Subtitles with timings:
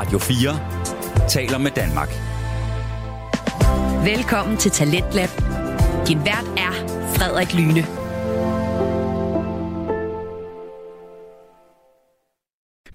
[0.00, 2.08] Radio 4 taler med Danmark.
[4.04, 5.28] Velkommen til Talentlab.
[6.08, 6.72] Din vært er
[7.16, 7.82] Frederik Lyne.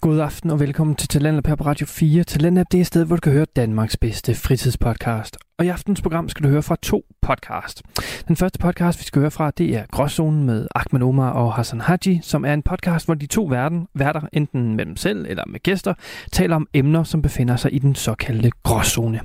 [0.01, 2.23] God aften og velkommen til Talentlab her på Radio 4.
[2.23, 5.37] Talentlab det er et sted, hvor du kan høre Danmarks bedste fritidspodcast.
[5.59, 7.83] Og i aftens program skal du høre fra to podcast.
[8.27, 11.81] Den første podcast, vi skal høre fra, det er Gråzonen med Ahmed Omar og Hassan
[11.81, 15.43] Haji, som er en podcast, hvor de to verden, værter, enten med dem selv eller
[15.47, 15.93] med gæster,
[16.31, 19.19] taler om emner, som befinder sig i den såkaldte gråzone.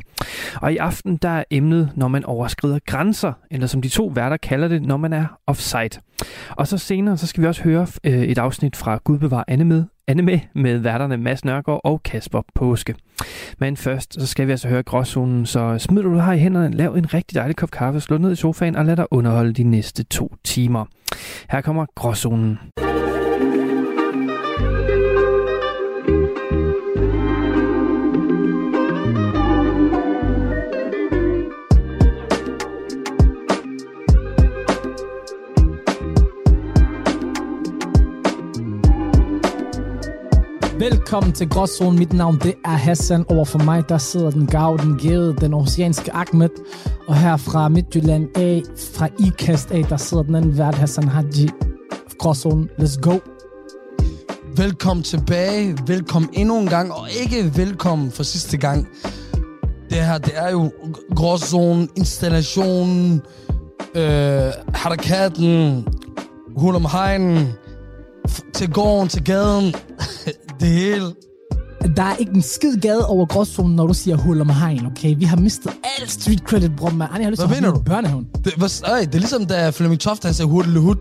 [0.62, 4.36] Og i aften, der er emnet, når man overskrider grænser, eller som de to værter
[4.36, 6.00] kalder det, når man er offside.
[6.50, 9.64] Og så senere, så skal vi også høre øh, et afsnit fra Gud bevar Anne
[9.64, 12.94] med, anime med værterne Mads Nørgaard og Kasper Påske.
[13.58, 16.94] Men først, så skal vi altså høre Gråzonen, så smid du har i hænderne, lav
[16.94, 20.02] en rigtig dejlig kop kaffe, slå ned i sofaen og lad dig underholde de næste
[20.02, 20.84] to timer.
[21.50, 22.58] Her kommer Gråzonen.
[40.80, 41.98] Velkommen til Gråzonen.
[41.98, 43.24] Mit navn det er Hassan.
[43.28, 46.48] Over for mig der sidder den gav, den gæde, den oceanske Ahmed.
[47.06, 48.60] Og her fra Midtjylland A,
[48.94, 51.48] fra IKAST A, der sidder den anden vært, Hassan Haji.
[52.18, 53.18] Gråzonen, let's go.
[54.56, 55.78] Velkommen tilbage.
[55.86, 58.88] Velkommen endnu en gang, og ikke velkommen for sidste gang.
[59.90, 60.72] Det her, det er jo
[61.16, 63.22] gråzonen, installationen,
[63.94, 65.88] øh, harakaten,
[66.56, 67.48] hul om hegnen,
[68.54, 69.74] til gården, til gaden,
[70.60, 71.04] det hele.
[71.96, 75.14] Der er ikke en skid gade over Gråzonen, når du siger hul om hegn, okay?
[75.18, 77.08] Vi har mistet alt street credit, bror, man.
[77.08, 77.80] Ej, jeg har lyst til at du?
[77.80, 78.26] i børnehaven.
[78.44, 80.94] Det, hvad, øj, det er ligesom, da Flemming Toft, han sagde hurtigt hud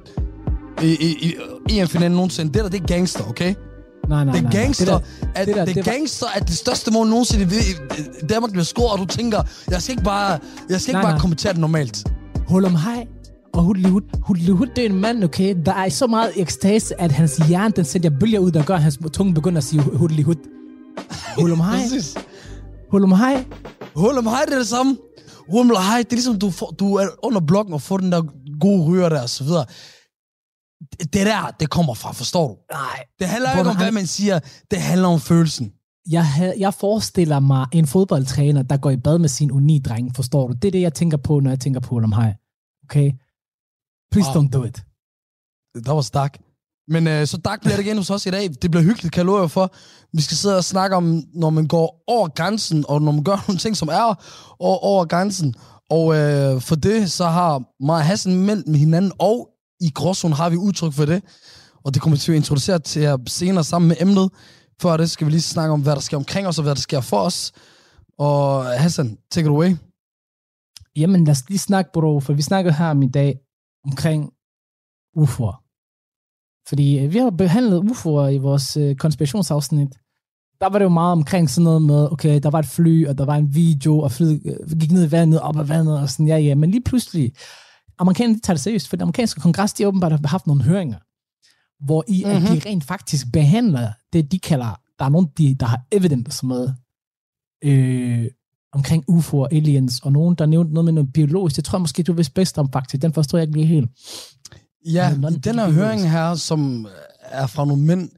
[0.81, 1.35] i, i,
[1.69, 2.53] i EM-finalen nogensinde.
[2.53, 3.53] Det der, det er gangster, okay?
[4.09, 4.61] Nej, nej, Det er nej, nej.
[4.63, 7.43] gangster, Det der, at, det der, det, det var- gangster at det største mål nogensinde
[7.55, 7.59] i
[8.23, 11.01] i Danmark bliver scoret, og du tænker, jeg skal ikke bare, jeg skal ikke Nej,
[11.01, 11.19] bare nej.
[11.19, 12.07] kommentere det normalt.
[12.47, 13.07] Hul om hej
[13.53, 14.01] og Hudli Hud.
[14.21, 17.73] Hudli Hud, det er en mand, okay, der er så meget ekstase, at hans hjerne,
[17.75, 20.35] den sender bølger ud, der gør, at hans tunge begynder at sige Hudli Hud.
[21.37, 21.77] Hul om hej.
[21.81, 22.17] Præcis.
[22.91, 23.45] Hul om hej.
[23.95, 24.97] Hul om hej, det er det samme.
[25.49, 28.11] Hul om hej, det er ligesom, du, får, du er under blokken og får den
[28.11, 28.21] der
[28.59, 29.65] gode ryger der, og så videre.
[30.99, 32.55] Det der, det kommer fra, forstår du?
[32.71, 33.03] Nej.
[33.19, 34.39] Det handler ikke om, hvad man siger.
[34.71, 35.71] Det handler om følelsen.
[36.09, 40.47] Jeg, havde, jeg forestiller mig en fodboldtræner, der går i bad med sin unidreng, forstår
[40.47, 40.53] du?
[40.53, 42.33] Det er det, jeg tænker på, når jeg tænker på hul om hej.
[42.83, 43.11] Okay?
[44.11, 44.35] Please Wow.
[44.43, 44.83] don't do it.
[45.85, 46.37] Der var stak.
[46.87, 48.49] Men øh, så dak bliver det igen hos os i dag.
[48.61, 49.73] Det bliver hyggeligt, kan jer for.
[50.17, 53.43] Vi skal sidde og snakke om, når man går over grænsen, og når man gør
[53.47, 54.01] nogle ting, som er
[54.59, 55.55] over, over grænsen.
[55.89, 59.49] Og øh, for det, så har mig og Hassan meldt med hinanden, og
[59.81, 61.23] i gråzonen har vi udtryk for det.
[61.83, 64.29] Og det kommer til at introducere til jer senere sammen med emnet.
[64.81, 66.81] Før det skal vi lige snakke om, hvad der sker omkring os, og hvad der
[66.81, 67.51] sker for os.
[68.19, 69.75] Og Hassan, take it away.
[70.95, 73.39] Jamen, lad os lige snakke, bro, for vi snakkede her om i dag
[73.85, 74.33] omkring
[75.17, 75.65] UFO'er.
[76.69, 79.89] Fordi øh, vi har behandlet UFO'er i vores øh, konspirationsafsnit.
[80.61, 83.17] Der var det jo meget omkring sådan noget med, okay, der var et fly, og
[83.17, 86.09] der var en video, og flyet øh, gik ned i vandet, op af vandet, og
[86.09, 86.55] sådan, ja, ja.
[86.55, 87.31] Men lige pludselig,
[87.97, 90.99] amerikanerne tager det seriøst, for den amerikanske kongres, de åbenbart har haft nogle høringer,
[91.85, 92.45] hvor i mm-hmm.
[92.45, 96.45] at de rent faktisk behandler det, de kalder, der er nogen, de, der har evidence
[96.45, 96.73] med,
[97.63, 98.27] øh,
[98.71, 101.55] omkring UFO og aliens, og nogen, der nævnte noget med noget biologisk.
[101.55, 103.01] Det tror jeg måske, du vidste bedst om, faktisk.
[103.01, 103.89] Den forstår jeg ikke lige helt.
[104.85, 106.87] Ja, i den her høring her, som
[107.21, 108.09] er fra nogle mænd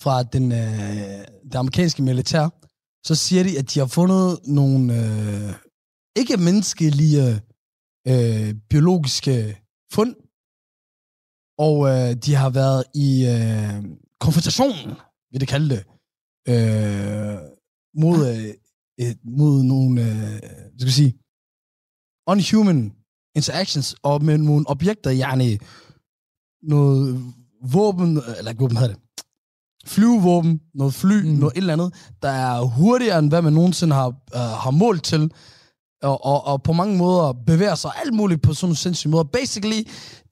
[0.00, 2.48] fra den, øh, det amerikanske militær,
[3.06, 5.54] så siger de, at de har fundet nogle øh,
[6.16, 7.40] ikke menneskelige
[8.08, 9.58] øh, biologiske
[9.92, 10.14] fund,
[11.58, 13.84] og øh, de har været i øh,
[14.20, 14.76] konfrontation,
[15.30, 15.84] vil det kalde det,
[16.48, 17.38] øh,
[17.94, 18.54] mod, øh,
[19.00, 21.14] et, mod nogle, øh, hvad skal jeg sige,
[22.26, 22.92] unhuman
[23.36, 25.58] interactions, og med nogle objekter, yani
[26.62, 27.24] noget
[27.72, 29.02] våben, eller ikke våben hedder det,
[29.86, 31.28] flyvevåben, noget fly, Mm.
[31.28, 35.04] noget et eller andet, der er hurtigere, end hvad man nogensinde har, uh, har målt
[35.04, 35.32] til,
[36.02, 39.24] og, og, og på mange måder bevæger sig alt muligt på sådan nogle sindssyge måder.
[39.24, 39.82] Basically,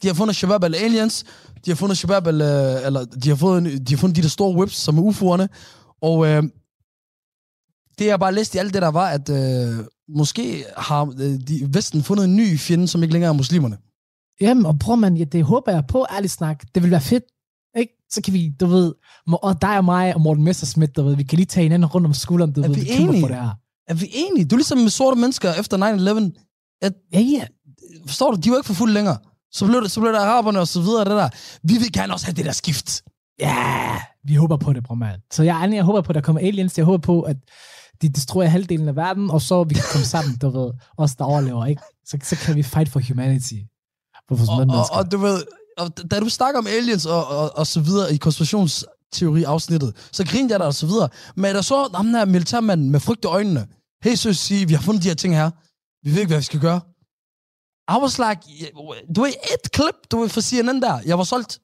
[0.03, 1.25] de har fundet Shabab al aliens,
[1.64, 4.29] de har fundet Shabab al, uh, eller de har, fået, de har fundet de der
[4.29, 5.47] store whips, som er UFO'erne,
[6.03, 6.44] og uh,
[7.99, 9.85] det jeg bare læste i alt det der var, at uh,
[10.17, 13.79] måske har uh, de, Vesten fundet en ny fjende, som ikke længere er muslimerne.
[14.41, 16.65] Jamen, og bror man, ja, det håber jeg på, ærligt snak.
[16.75, 17.25] Det vil være fedt.
[17.79, 17.93] Ikke?
[18.11, 18.95] Så kan vi, du ved,
[19.27, 22.06] og dig og mig og Morten Messersmith, du ved, vi kan lige tage hinanden rundt
[22.06, 23.21] om skulderen, du Er ved, vi vi enige?
[23.21, 23.50] for det her.
[23.89, 24.45] Er vi enige?
[24.45, 26.43] Du er ligesom med sorte mennesker efter 9-11.
[26.83, 27.45] At, Ja, ja.
[28.06, 29.17] forstår du, de var ikke for fuld længere.
[29.53, 31.29] Så blev, det, så blev der araberne og så videre, det der.
[31.62, 33.03] Vi vil gerne også have det der skift.
[33.41, 35.21] Ja, vi håber på det, bror mand.
[35.33, 36.79] Så jeg, jeg håber på, at der kommer aliens.
[36.79, 37.37] Jeg håber på, at
[38.03, 41.25] de destruerer halvdelen af verden, og så vi kan komme sammen, du ved, os der
[41.25, 41.83] overlever, ikke?
[42.05, 43.55] Så, så kan vi fight for humanity.
[44.29, 45.45] For, Og, og, og du ved,
[45.79, 50.49] og da du snakker om aliens og, og, og så videre i konspirationsteori-afsnittet, så griner
[50.55, 51.09] jeg der og så videre.
[51.37, 53.69] Men der så ham der militærmanden med frygt i øjnene,
[54.05, 55.50] hey søs, sige, vi har fundet de her ting her.
[56.05, 56.81] Vi ved ikke, hvad vi skal gøre.
[57.95, 58.41] I was like,
[59.17, 59.29] du ved,
[59.65, 61.00] et klip, du ved, for CNN der.
[61.06, 61.61] Jeg var solgt.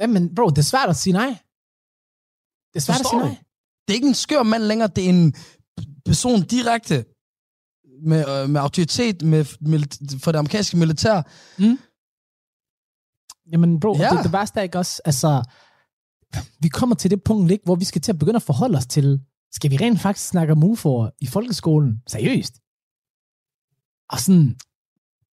[0.00, 1.26] Ja, men bro, det er svært at sige nej.
[2.72, 3.24] Det er svært Forstår at sige du?
[3.26, 3.36] nej.
[3.88, 5.34] Det er ikke en skør mand længere, det er en
[6.06, 7.04] person direkte
[8.02, 11.22] med, øh, med autoritet med, med, for det amerikanske militær.
[13.52, 14.10] Jamen bro, Ja.
[14.10, 15.42] det, det værste er ikke også, altså,
[16.60, 18.86] vi kommer til det punkt, ikke, hvor vi skal til at begynde at forholde os
[18.86, 19.20] til,
[19.52, 22.02] skal vi rent faktisk snakke om UFO'er i folkeskolen?
[22.06, 22.54] Seriøst?
[24.10, 24.56] Og sådan,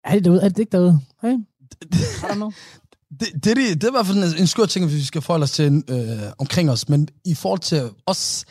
[0.03, 0.41] er det derude?
[0.41, 0.99] Er det ikke derude?
[1.21, 1.37] Hey?
[3.19, 5.43] Det, det, er, det, det er i hvert fald en, skør ting, vi skal forholde
[5.43, 8.45] os til øh, omkring os, men i forhold til os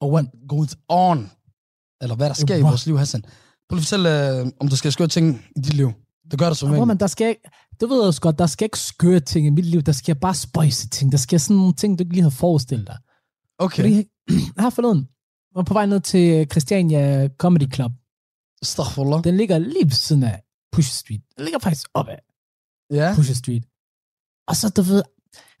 [0.00, 1.30] og what goes on,
[2.02, 2.68] eller hvad der sker i Wow.
[2.70, 3.22] vores liv, Hassan.
[3.68, 5.92] Prøv lige fortælle, øh, om der sker skøre ting i dit liv.
[6.30, 6.86] Det gør der som regel.
[6.86, 7.36] man, der skal
[7.80, 10.34] du ved også godt, der skal ikke skøre ting i mit liv, der sker bare
[10.34, 12.96] spøjse ting, der sker sådan nogle ting, du ikke lige har forestillet dig.
[13.58, 14.04] Okay, Fordi
[14.60, 17.92] her forleden, jeg var på vej ned til Christiania Comedy Club.
[18.62, 19.24] Astaghfirullah.
[19.24, 20.42] Den ligger lige ved siden af
[20.72, 21.20] Pusher Street.
[21.36, 22.18] Den ligger faktisk op af
[22.90, 23.12] Ja.
[23.16, 23.64] Pusher Street.
[24.48, 25.02] Og så, du ved,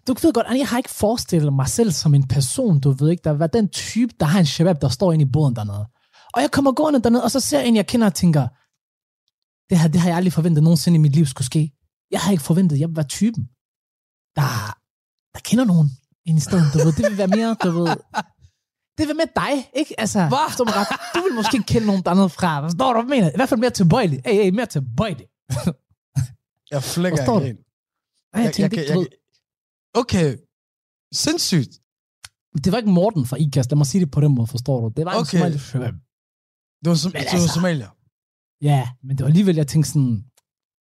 [0.06, 3.22] du ved godt, jeg har ikke forestillet mig selv som en person, du ved ikke,
[3.24, 5.86] der var den type, der har en shabab, der står inde i båden dernede.
[6.36, 8.44] Og jeg kommer gående dernede, og så ser jeg en, jeg kender og tænker,
[9.70, 11.62] det her, det har jeg aldrig forventet nogensinde i mit liv skulle ske.
[12.10, 13.42] Jeg har ikke forventet, jeg vil være typen,
[14.38, 14.48] der,
[15.34, 15.88] der kender nogen
[16.28, 16.92] ind i stedet, du ved.
[16.98, 17.86] Det vil være mere, du ved,
[18.96, 20.00] det vil være med dig, ikke?
[20.00, 20.42] Altså, Hva?
[20.68, 20.90] mig ret.
[21.14, 22.50] Du vil måske kende nogen dernede fra.
[22.66, 23.28] Forstår du, hvad jeg mener?
[23.34, 24.18] I hvert fald mere tilbøjelig.
[24.26, 25.26] Hey, hey, mere tilbøjelig.
[26.74, 27.38] Jeg flækker ikke du?
[27.38, 27.60] helt.
[28.34, 29.08] Nej, jeg tænkte ikke, du ved,
[29.94, 30.36] Okay,
[31.24, 31.72] sindssygt.
[32.64, 34.88] Det var ikke Morten fra IKAST, lad mig sige det på den måde, forstår du?
[34.96, 35.38] Det var en Okay.
[35.38, 35.94] somalisk shabab.
[36.84, 37.88] Det var, som, det var altså- Somalia.
[38.62, 40.24] Ja, men det var alligevel, jeg tænkte sådan,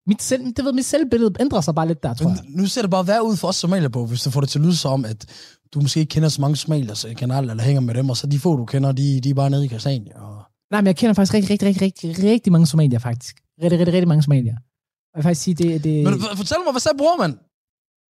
[0.08, 2.38] mit, selv, det ved, mit selvbillede ændrer sig bare lidt der, tror jeg.
[2.44, 4.50] Men nu ser det bare værd ud for os somalier på, hvis du får det
[4.50, 5.26] til at lyde som, at
[5.74, 8.28] du måske ikke kender så mange somalier, så generelt, eller hænger med dem, og så
[8.28, 10.22] de få, du kender, de, de er bare nede i Christiania.
[10.22, 10.44] Og...
[10.72, 13.36] Nej, men jeg kender faktisk rigtig, rigtig, rigtig, rigtig, rigtig mange somalier, faktisk.
[13.64, 14.56] Rigtig, rigtig, rigtig mange somalier.
[14.56, 17.38] Og jeg vil faktisk sige, det, det, Men fortæl mig, hvad sagde bror, mand?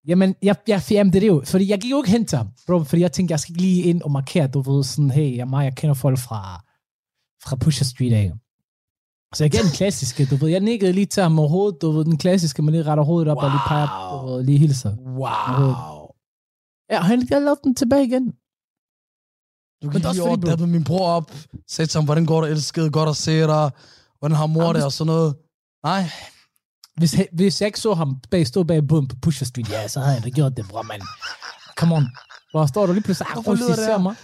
[0.07, 1.43] Jamen, jeg, jeg, jamen, det er det jo.
[1.45, 3.83] Fordi jeg gik jo ikke hen til ham, bro, fordi jeg tænkte, jeg skal lige
[3.83, 6.64] ind og markere, du ved, sådan, hey, jeg, mig, jeg kender folk fra,
[7.47, 8.31] fra Pusher Street af.
[9.35, 11.91] Så jeg gav den klassiske, du ved, jeg nikkede lige til ham over hovedet, du
[11.91, 13.45] ved, den klassiske, man lige retter hovedet op wow.
[13.45, 13.87] og lige peger,
[14.21, 14.95] du ved, lige hilser.
[14.97, 15.95] Wow.
[16.91, 18.33] Ja, og han, jeg lavede den tilbage igen.
[19.83, 21.31] Du gik lige over, dappede min bror op,
[21.67, 23.71] sagde til ham, hvordan går det, elskede, godt at se dig,
[24.19, 25.35] hvordan har mor Jamen, det, og sådan noget.
[25.83, 26.03] Nej,
[26.97, 29.99] Hvis, hvis jeg ikke så ham bag, stå bag båden på Pusher Street, ja, så
[29.99, 31.01] havde jeg da gjort det, bror, mand.
[31.77, 32.07] Come on.
[32.51, 33.33] Hvor står du lige pludselig?
[33.33, 34.15] Hvorfor Hvorfor lyder det mig?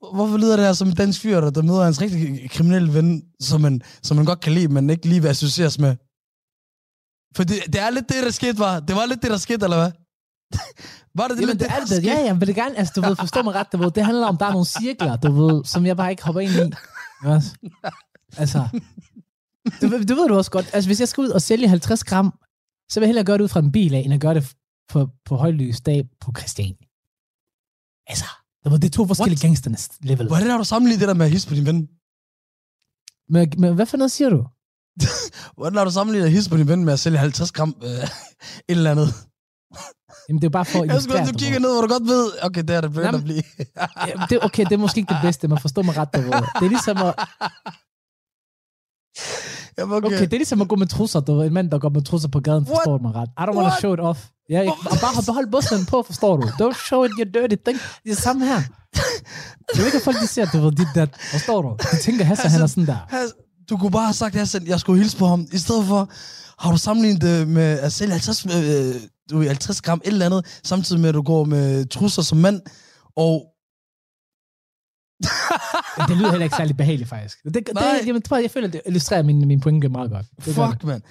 [0.00, 2.94] Hvor- hvorfor lyder det her som en dansk fyr, der, der møder hans rigtig kriminelle
[2.94, 5.96] ven, som man, som man godt kan lide, men ikke lige vil associeres med?
[7.36, 8.80] For det, det er lidt det, der skete, var.
[8.80, 9.92] Det var lidt det, der skete, eller hvad?
[11.18, 13.00] var det det, Jamen, lidt det er det, ja, jeg vil det gerne, altså, du
[13.06, 15.64] ved, forstå mig ret, du ved, det handler om, der er nogle cirkler, du ved,
[15.64, 16.72] som jeg bare ikke hopper ind i.
[17.26, 17.56] Også?
[18.36, 18.68] Altså,
[19.82, 20.70] du, det ved du også godt.
[20.72, 22.38] Altså, hvis jeg skal ud og sælge 50 gram,
[22.90, 24.54] så vil jeg hellere gøre det ud fra en bil af, end at gøre det
[24.88, 26.74] på, på højlys dag på Christian.
[28.06, 28.24] Altså,
[28.70, 30.26] det er to forskellige gangsternes level.
[30.26, 31.88] Hvordan har du sammenlignet det der med at hisse på din ven?
[33.28, 34.46] Men, men hvad noget siger du?
[35.58, 37.90] Hvordan har du sammenlignet at hisse på din ven med at sælge 50 gram øh,
[37.90, 38.08] et
[38.68, 39.08] eller andet?
[40.28, 42.06] Jamen, det er bare for at Jeg skulle, illustrere, du kigger ned, hvor du godt
[42.08, 43.42] ved, okay, det er det begyndt Jamen, at blive.
[44.06, 46.22] Ja, det, okay, det er måske ikke det bedste, men forstå mig ret, ved.
[46.58, 47.14] Det er ligesom at,
[49.78, 50.06] Jamen, okay.
[50.06, 51.42] Okay, det er ligesom at gå med trusser, du.
[51.42, 53.28] En mand, der går med trusser på gaden, forstår du mig ret.
[53.28, 53.80] I don't want to What?
[53.80, 54.20] show it off.
[54.50, 54.72] Ja, ikke?
[54.90, 56.46] og bare behold bussen på, forstår du.
[56.46, 57.78] Don't show it, you dirty thing.
[58.04, 58.60] Det er samme her.
[59.74, 61.08] Jeg ved ikke, at folk de ser, du ved, dit dat.
[61.30, 61.76] Forstår du?
[61.92, 62.96] De tænker, Hassan, han er sådan der.
[63.08, 63.28] Has,
[63.70, 65.46] du kunne bare have sagt, Hassan, jeg skulle hilse på ham.
[65.52, 66.08] I stedet for,
[66.58, 68.94] har du sammenlignet det med at sælge 50, øh,
[69.30, 72.38] du ved, 50 gram et eller andet, samtidig med, at du går med trusser som
[72.38, 72.60] mand,
[73.16, 73.42] og
[76.08, 77.38] Det lyder heller ikke særlig behageligt, faktisk.
[77.44, 77.66] Det, det,
[78.06, 80.26] jamen, tror jeg, jeg føler, det illustrerer min, min pointe meget godt.
[80.44, 81.02] Det fuck, mand.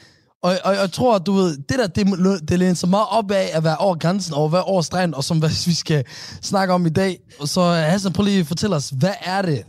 [0.43, 3.49] Og, og jeg tror, du ved, det der, det, det læner så meget op af
[3.53, 6.03] at være over grænsen, og være over stregen, og som hvad vi skal
[6.41, 7.19] snakke om i dag.
[7.45, 9.63] Så Hassan, prøv lige at fortælle os, hvad er det,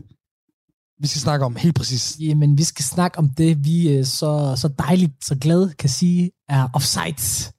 [1.01, 2.17] vi skal snakke om helt præcis?
[2.21, 6.31] Jamen, vi skal snakke om det, vi øh, så, så dejligt, så glad kan sige,
[6.49, 7.53] er offsides.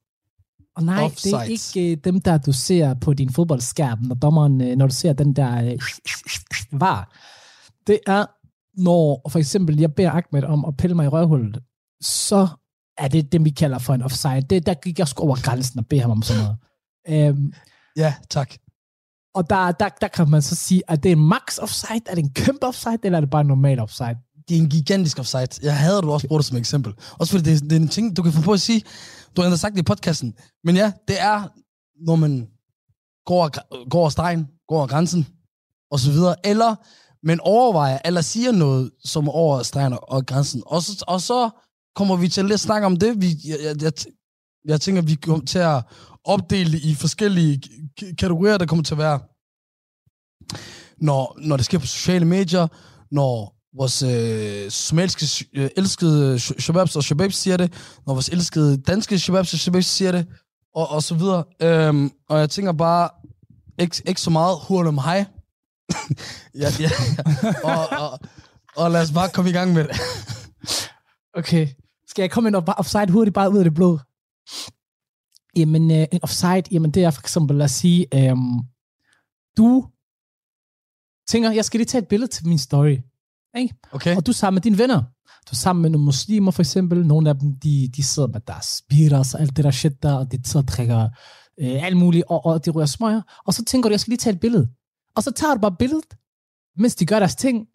[0.78, 1.76] Og nej, det er Offsides.
[1.76, 5.14] ikke øh, dem, der du ser på din fodboldskærm, når dommeren, øh, når du ser
[5.14, 5.80] den der øh,
[6.72, 7.16] var.
[7.88, 8.26] Det er,
[8.82, 11.60] når for eksempel jeg beder Ahmed om at pille mig i røvhullet,
[12.02, 12.48] så
[12.98, 14.42] er det det, vi kalder for en offside.
[14.42, 16.58] Det, der gik jeg sgu over grænsen og beder ham om sådan noget.
[17.30, 17.54] Øhm,
[17.98, 18.54] Ja, tak.
[19.36, 22.16] Og der, der, der kan man så sige, at det er en max offside, er
[22.16, 24.18] det en kæmpe offside, eller er det bare en normal offside?
[24.50, 25.48] Det er en gigantisk offside.
[25.64, 26.94] Jeg hader, du også bruger det som eksempel.
[27.18, 28.82] Også fordi det, det er en ting, du kan få på at sige.
[29.38, 30.36] Du har sagt det i podcasten.
[30.64, 31.48] Men ja, det er,
[32.06, 32.48] når man
[33.26, 35.28] går, over- går over stregen, går over grænsen,
[35.92, 36.36] og så videre.
[36.44, 36.76] Eller
[37.26, 40.64] man overvejer, eller siger noget, som er over stregen og grænsen.
[40.66, 41.50] Og så, og så
[41.96, 43.22] kommer vi til at snakke om det.
[43.22, 43.92] Vi, jeg, jeg, jeg,
[44.66, 45.84] jeg tænker, vi kommer til at
[46.24, 47.62] opdele i forskellige
[48.20, 49.20] kategorier, der kommer til at være,
[50.98, 52.68] når, når det sker på sociale medier,
[53.12, 57.74] når vores øh, somaliske øh, elskede shababs og shababs siger det,
[58.06, 60.28] når vores elskede danske shababs og shababs siger det,
[60.76, 61.44] og, og så videre.
[61.62, 63.10] Øhm, og jeg tænker bare,
[63.80, 65.26] ikke, ikke så meget hurlum hej.
[66.62, 66.90] ja, ja,
[67.64, 68.20] og, og,
[68.76, 69.92] og lad os bare komme i gang med det.
[71.34, 71.68] Okay.
[72.08, 74.00] Skal jeg komme ind og bare offside hurtigt, bare ud af det blå?
[75.56, 78.60] Jamen, øh, en offside, jamen det er for eksempel, lad os sige, øhm,
[79.58, 79.88] du
[81.28, 82.98] tænker, jeg skal lige tage et billede til min story.
[83.58, 83.76] Ikke?
[83.92, 84.16] Okay?
[84.16, 84.98] Og du er sammen med dine venner.
[85.28, 87.06] Du er sammen med nogle muslimer, for eksempel.
[87.06, 90.14] Nogle af dem, de, de sidder med deres spiras og alt det der shit der,
[90.14, 91.10] og de sidder og drikker
[91.60, 93.22] øh, alt muligt, og, og de rører smøger.
[93.46, 94.68] Og så tænker du, jeg skal lige tage et billede.
[95.16, 96.18] Og så tager du bare billedet,
[96.78, 97.66] mens de gør deres ting,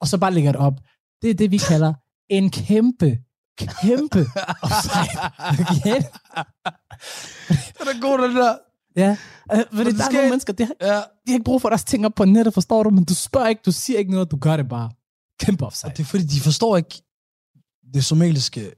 [0.00, 0.74] og så bare lægger det op.
[1.22, 1.94] Det er det, vi kalder
[2.28, 3.18] en kæmpe,
[3.58, 4.26] kæmpe
[4.62, 5.20] offside.
[5.78, 6.02] Okay?
[7.78, 8.54] Den er god, den der.
[8.96, 9.16] Ja.
[9.52, 10.86] Øh, fordi det der er nogle mennesker, de har, Ja.
[10.96, 12.90] de har ikke brug for deres ting op på nettet, forstår du?
[12.90, 14.90] Men du spørger ikke, du siger ikke noget, du gør det bare.
[15.40, 15.88] Kæmpe offside.
[15.90, 17.02] Og det er fordi, de forstår ikke
[17.94, 18.72] det somaliske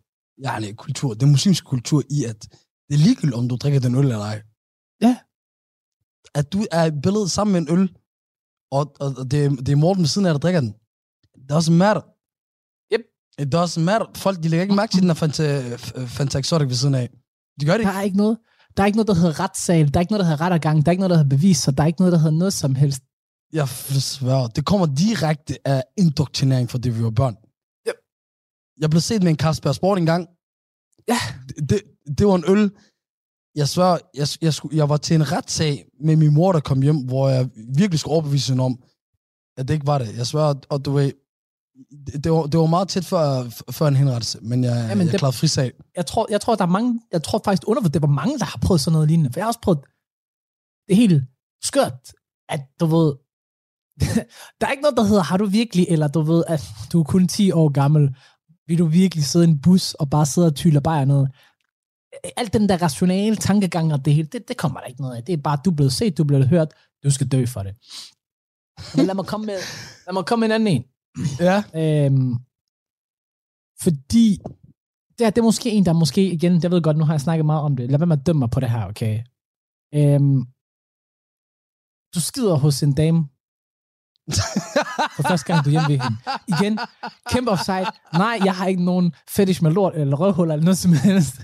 [0.47, 2.41] yani, kultur, den muslimske kultur i, at
[2.89, 4.43] det er ligegyldigt, om du drikker den øl eller ej.
[5.07, 5.15] Ja.
[6.35, 7.97] At du er billedet sammen med en øl,
[8.71, 10.73] og, og, og det, er- det er Morten ved siden af, der drikker den.
[11.35, 12.03] Det doesn't matter.
[12.95, 13.05] Yep.
[13.43, 14.07] It doesn't matter.
[14.25, 15.45] Folk, de lægger ikke mærke til den her Fanta,
[16.17, 17.07] Fanta Exotic ved siden af.
[17.61, 17.99] De gør det Der ikke.
[17.99, 18.39] er ikke noget,
[18.77, 19.87] der er ikke noget, der hedder retssal.
[19.95, 20.77] Der er ikke noget, der hedder rettergang.
[20.87, 21.73] Der er ikke noget, der hedder beviser.
[21.73, 23.03] Der er ikke noget, der hedder noget som helst.
[23.59, 27.37] Jeg svær, det kommer direkte af indoktrinering fra det, vi var børn.
[27.89, 27.99] Yep.
[28.83, 30.23] Jeg blev set med en Carlsberg Sport engang.
[31.13, 31.19] Ja.
[31.49, 31.81] Det, det,
[32.19, 32.65] det var en øl.
[33.61, 36.83] Jeg svær, jeg, jeg, skulle, jeg var til en retssag med min mor, der kom
[36.83, 37.51] hjem, hvor jeg
[37.83, 38.75] virkelig skulle overbevise hende om,
[39.59, 40.17] at det ikke var det.
[40.17, 41.13] Jeg svær, og du ved,
[42.07, 45.13] det, det, var, det var meget tæt før, før en henrettelse, men jeg, Jamen, jeg
[45.13, 45.73] det- klarede frisag.
[45.97, 48.59] Jeg tror, jeg tror, der er mange, jeg tror faktisk undervurderet, hvor mange, der har
[48.67, 49.33] prøvet sådan noget lignende.
[49.33, 49.81] For jeg har også prøvet
[50.87, 51.23] det er helt
[51.71, 52.01] skørt,
[52.49, 53.09] at du ved,
[54.61, 56.63] der er ikke noget, der hedder, har du virkelig, eller du ved, at
[56.93, 58.17] du er kun 10 år gammel,
[58.67, 61.27] vil du virkelig sidde i en bus og bare sidde og tylle bajer ned?
[62.37, 65.25] Alt den der rationale tankegang og det hele, det, det kommer der ikke noget af.
[65.25, 66.75] Det er bare, du er blevet set, du er blevet hørt,
[67.05, 67.75] du skal dø for det.
[68.97, 69.59] Men lad mig komme med,
[70.07, 70.85] lad mig komme med en anden en.
[71.41, 71.59] Ja.
[71.75, 72.35] Øhm,
[73.83, 74.39] fordi
[75.19, 77.21] det, er, det er måske en, der måske igen, jeg ved godt, nu har jeg
[77.21, 77.91] snakket meget om det.
[77.91, 79.23] Lad være med at dømme mig på det her, okay?
[79.95, 80.41] Øhm,
[82.15, 83.29] du skider hos en dame.
[85.17, 86.17] For første gang, du er hjemme ved hende.
[86.49, 86.79] Igen,
[87.31, 87.87] kæmpe offside.
[88.13, 91.35] Nej, jeg har ikke nogen fetish med lort eller røvhuller eller noget som helst.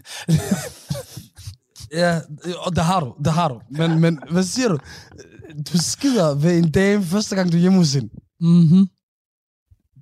[1.95, 2.21] Ja,
[2.59, 3.61] og det har du, det har du.
[3.71, 4.79] Men, men hvad siger du?
[5.73, 8.09] Du skider ved en dame første gang, du er hjemme hos hende.
[8.41, 8.87] mm-hmm.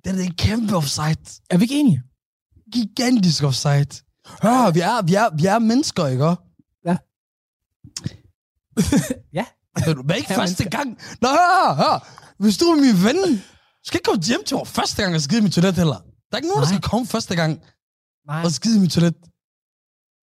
[0.03, 1.39] Det er en kæmpe offside.
[1.49, 2.01] Er vi ikke enige?
[2.73, 4.03] Gigantisk offside.
[4.43, 6.35] Hør, vi er, vi er, vi er mennesker, ikke?
[6.85, 6.97] Ja.
[9.39, 9.45] ja.
[10.05, 10.97] Men ikke første gang.
[11.21, 12.07] Nå, hør, hør.
[12.43, 13.19] Hvis du er min ven,
[13.81, 15.99] du skal ikke komme hjem til mig første gang og skide i mit toilet heller.
[16.27, 16.77] Der er ikke nogen, der Nej.
[16.77, 17.51] skal komme første gang
[18.27, 18.41] Nej.
[18.45, 19.15] og skide i mit toilet.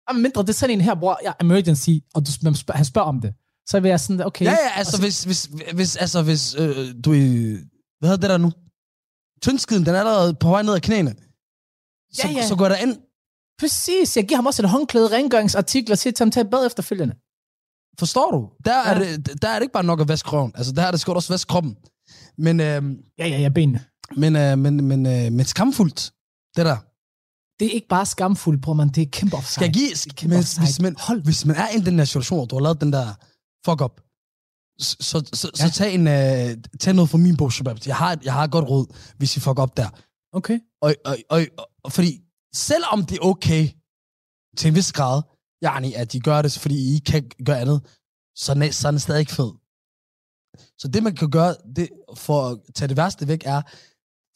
[0.09, 2.85] Jamen, mindre det er sådan en her, hvor jeg emergency, og du, man spørger, han
[2.93, 3.33] spørger om det.
[3.71, 4.45] Så vil jeg sådan, okay.
[4.45, 7.59] Ja, ja, altså så- hvis, hvis, hvis, altså, hvis øh, du er...
[7.99, 8.51] Hvad hedder det der nu?
[9.43, 11.15] Tyndskiden, den er allerede på vej ned ad knæene.
[12.13, 12.47] Så, Ja, ja.
[12.47, 12.97] så går der ind.
[13.61, 17.15] Præcis, jeg giver ham også et håndklæde, rengøringsartikler, og siger til ham, tag bad efterfølgende.
[17.99, 18.41] Forstår du?
[18.65, 19.17] Der er, Ja.
[19.17, 20.53] det, der er det ikke bare nok at vaske røven.
[20.55, 21.77] Altså, der er det skal du også vaske kroppen.
[22.39, 22.83] Men, øh,
[23.19, 23.85] Ja, ja, ja, benene.
[24.17, 26.13] men, øh, men, men, øh, men skamfuldt,
[26.57, 26.77] det der.
[27.59, 29.53] Det er ikke bare skamfuldt, bror man, det er kæmpe offside.
[29.53, 31.23] Skal jeg give, kæmpe men, hvis, man, Hold.
[31.25, 33.07] hvis man er i den der situation, og du har lavet den der
[33.67, 34.01] fuck up,
[34.81, 35.69] så, så, så, Ja.
[35.69, 37.79] så tag, en, øh, tag noget fra min bog, Shabab.
[37.87, 39.89] Jeg har, jeg har et godt råd, hvis I fuck op der.
[40.33, 40.59] Okay.
[40.83, 41.41] Og, og, og,
[41.85, 42.21] og fordi
[42.55, 43.69] selvom det er okay
[44.57, 45.23] til en vis grad,
[45.65, 47.81] yani, at de gør det, fordi I ikke kan gøre andet,
[48.37, 49.51] så, så er den stadig ikke fed.
[50.81, 53.63] Så det, man kan gøre det, for at tage det værste væk, er,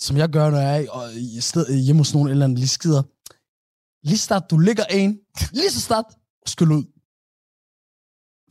[0.04, 2.68] som jeg gør, når jeg er og i sted, hjemme hos nogen eller andet, lige
[2.78, 3.02] skider.
[4.08, 5.20] Lige start, du ligger en,
[5.52, 6.04] lige så start,
[6.46, 6.84] skyld ud.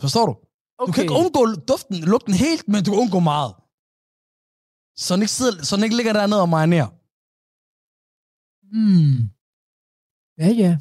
[0.02, 0.34] Forstår du?
[0.78, 0.88] Okay.
[0.88, 3.54] Du kan ikke undgå duften, lugten helt, men du kan undgå meget.
[5.04, 6.90] Så den ikke, sidder, så den ikke ligger dernede og marinerer.
[8.72, 9.18] Hmm.
[10.42, 10.72] Ja, ja.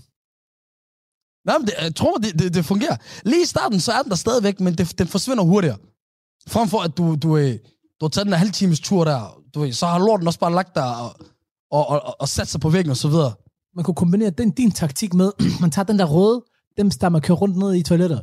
[1.46, 2.96] Nej, men det, jeg tror, det, det, det fungerer.
[3.30, 5.78] Lige i starten, så er den der stadigvæk, men det, den forsvinder hurtigere.
[6.48, 7.52] Frem for, at du, du, øh,
[8.00, 10.38] du har taget den her halv times tur der, du ved, så har lorten også
[10.40, 11.16] bare lagt der og,
[11.70, 13.32] og, og, og sat sig på væggen og så videre.
[13.76, 16.44] Man kunne kombinere den, din taktik med, man tager den der røde,
[16.76, 18.22] dem der man kører rundt ned i toilettet.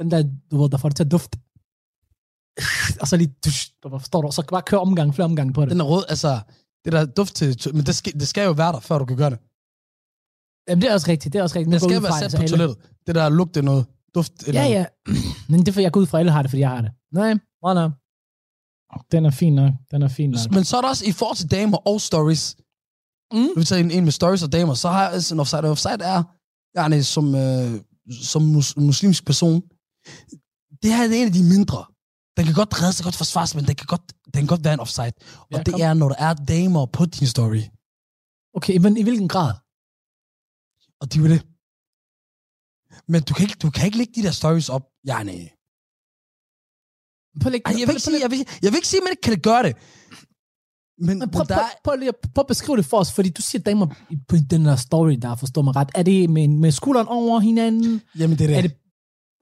[0.00, 1.38] Den der, du ved, der får det til at dufte.
[3.00, 3.34] Og så lige,
[3.82, 5.70] du forstår du, så bare køre omgang, flere omgange på det.
[5.70, 6.40] Den er rød, altså,
[6.84, 9.16] det der duft til, men det skal, det skal jo være der, før du kan
[9.16, 9.38] gøre det.
[10.68, 11.72] Jamen, det er også rigtigt, det er også rigtigt.
[11.72, 12.76] Det skal være at sat på alle- toilettet.
[13.06, 13.86] Det der lugte noget.
[14.14, 14.32] Duft.
[14.46, 14.84] eller- Ja, ja.
[15.50, 16.80] Men det er for, jeg går ud fra, at alle har det, fordi jeg har
[16.80, 16.90] det.
[17.12, 17.88] Nej, nej, nej.
[19.12, 19.72] Den er fin nok.
[19.90, 20.50] Den er fin nok.
[20.50, 22.56] Men så er der også i forhold til damer og stories.
[23.32, 23.48] Mm.
[23.56, 25.62] Vi tager en, en med stories og damer, så har jeg altså en offside.
[25.64, 26.22] Og offside er,
[26.74, 27.80] jeg som, øh,
[28.30, 29.62] som mus, muslimsk person,
[30.82, 31.80] det her er en af de mindre.
[32.36, 34.74] Den kan godt redde sig, godt forsvares, men den kan godt, den kan godt være
[34.74, 35.12] en offside.
[35.40, 35.80] Og Ja, det kom.
[35.80, 37.62] er, når der er damer på din story.
[38.56, 39.52] Okay, men i hvilken grad?
[41.00, 41.42] Og det er det.
[43.12, 44.84] Men du kan ikke, du kan ikke lægge de der stories op.
[45.06, 45.57] Nej.
[47.42, 49.20] Prøv, Ej, jeg, vil ikke sige, jeg, vil, jeg vil ikke sige, at man ikke
[49.22, 49.76] kan gøre det.
[51.06, 53.42] Men, Men prøv, der prøv, prøv, lige prøv at beskrive det for os, fordi du
[53.42, 53.86] siger damer
[54.28, 55.90] på den der story, der forstår mig ret.
[55.94, 58.02] Er det med, med skulderen over hinanden?
[58.18, 58.56] jamen det er det.
[58.58, 58.72] Er det,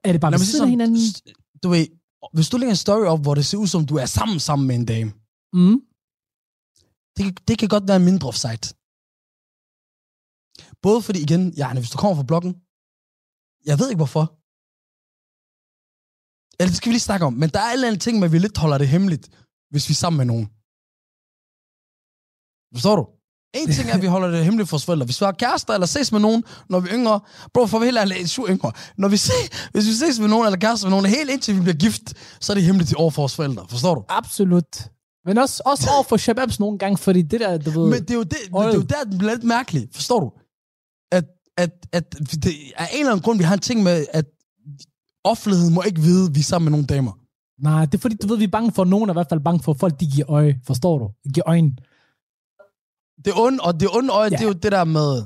[0.05, 0.99] er det bare Lad ved siden af hinanden?
[1.63, 1.87] du ved,
[2.33, 4.69] hvis du lægger en story op, hvor det ser ud som, du er sammen sammen
[4.69, 5.11] med en dame,
[5.53, 5.81] Mm.
[7.17, 8.67] det, kan- det kan godt være mindre offside.
[10.83, 12.53] Både fordi, igen, ja, hvis du kommer fra bloggen,
[13.69, 14.25] jeg ved ikke hvorfor.
[16.61, 18.33] Eller det skal vi lige snakke om, men der er alle andre ting med, at
[18.33, 19.29] vi lidt holder det hemmeligt,
[19.71, 20.47] hvis vi er sammen med nogen.
[22.75, 23.07] Forstår du?
[23.55, 25.05] En ting er, at vi holder det hemmeligt for vores forældre.
[25.05, 27.21] Hvis vi har kærester eller ses med nogen, når vi er yngre,
[27.55, 28.73] bro, for vi helt ærligt, syv yngre.
[28.99, 31.61] Når vi ses, hvis vi ses med nogen eller kærester med nogen, helt indtil vi
[31.61, 32.03] bliver gift,
[32.41, 33.67] så er det hemmeligt over for vores forældre.
[33.71, 34.05] Forstår du?
[34.09, 34.91] Absolut.
[35.27, 37.91] Men også, også over for shababs nogle gange, fordi det der, du ved...
[37.91, 39.89] Men det er jo, det, det, det er jo der, den bliver lidt mærkelig.
[39.93, 40.33] Forstår du?
[41.13, 41.25] At,
[41.57, 44.25] at, at det er en eller anden grund, vi har en ting med, at
[45.33, 47.13] offentligheden må ikke vide, at vi er sammen med nogle damer.
[47.63, 49.41] Nej, det er fordi, du ved, vi er bange for, nogen er i hvert fald
[49.41, 50.61] bange for, at folk de giver øje.
[50.67, 51.11] Forstår du?
[51.25, 51.71] De giver øjne.
[53.25, 54.31] Det onde, og det onde øje, Ja.
[54.31, 54.37] ja.
[54.37, 55.23] det er jo det der med...